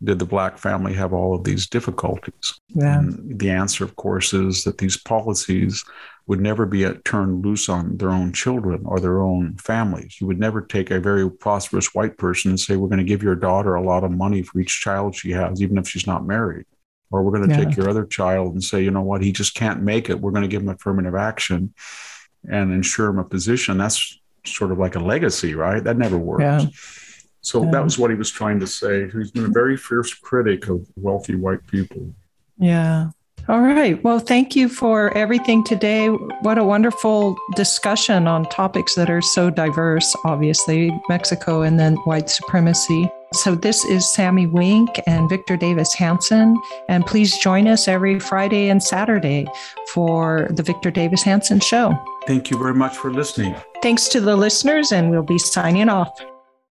[0.04, 2.60] did the black family have all of these difficulties?
[2.70, 3.00] Yeah.
[3.00, 5.84] And the answer, of course, is that these policies
[6.28, 10.20] would never be turned loose on their own children or their own families.
[10.20, 13.24] You would never take a very prosperous white person and say, We're going to give
[13.24, 16.26] your daughter a lot of money for each child she has, even if she's not
[16.26, 16.66] married.
[17.10, 17.64] Or we're going to yeah.
[17.64, 20.20] take your other child and say, You know what, he just can't make it.
[20.20, 21.74] We're going to give him affirmative action
[22.50, 23.78] and ensure him a position.
[23.78, 25.84] That's sort of like a legacy, right?
[25.84, 26.42] That never works.
[26.44, 26.66] Yeah.
[27.40, 27.72] So Yeah.
[27.72, 29.10] that was what he was trying to say.
[29.10, 32.14] He's been a very fierce critic of wealthy white people.
[32.58, 33.12] Yeah.
[33.50, 34.04] All right.
[34.04, 36.10] Well, thank you for everything today.
[36.10, 42.30] What a wonderful discussion on topics that are so diverse, obviously, Mexico and then white
[42.30, 43.10] supremacy.
[43.32, 46.58] So, this is Sami Winc and Victor Davis Hanson.
[46.90, 49.48] And please join us every Friday and Saturday
[49.94, 51.98] for the Victor Davis Hanson Show.
[52.26, 53.56] Thank you very much for listening.
[53.82, 56.20] Thanks to the listeners, and we'll be signing off.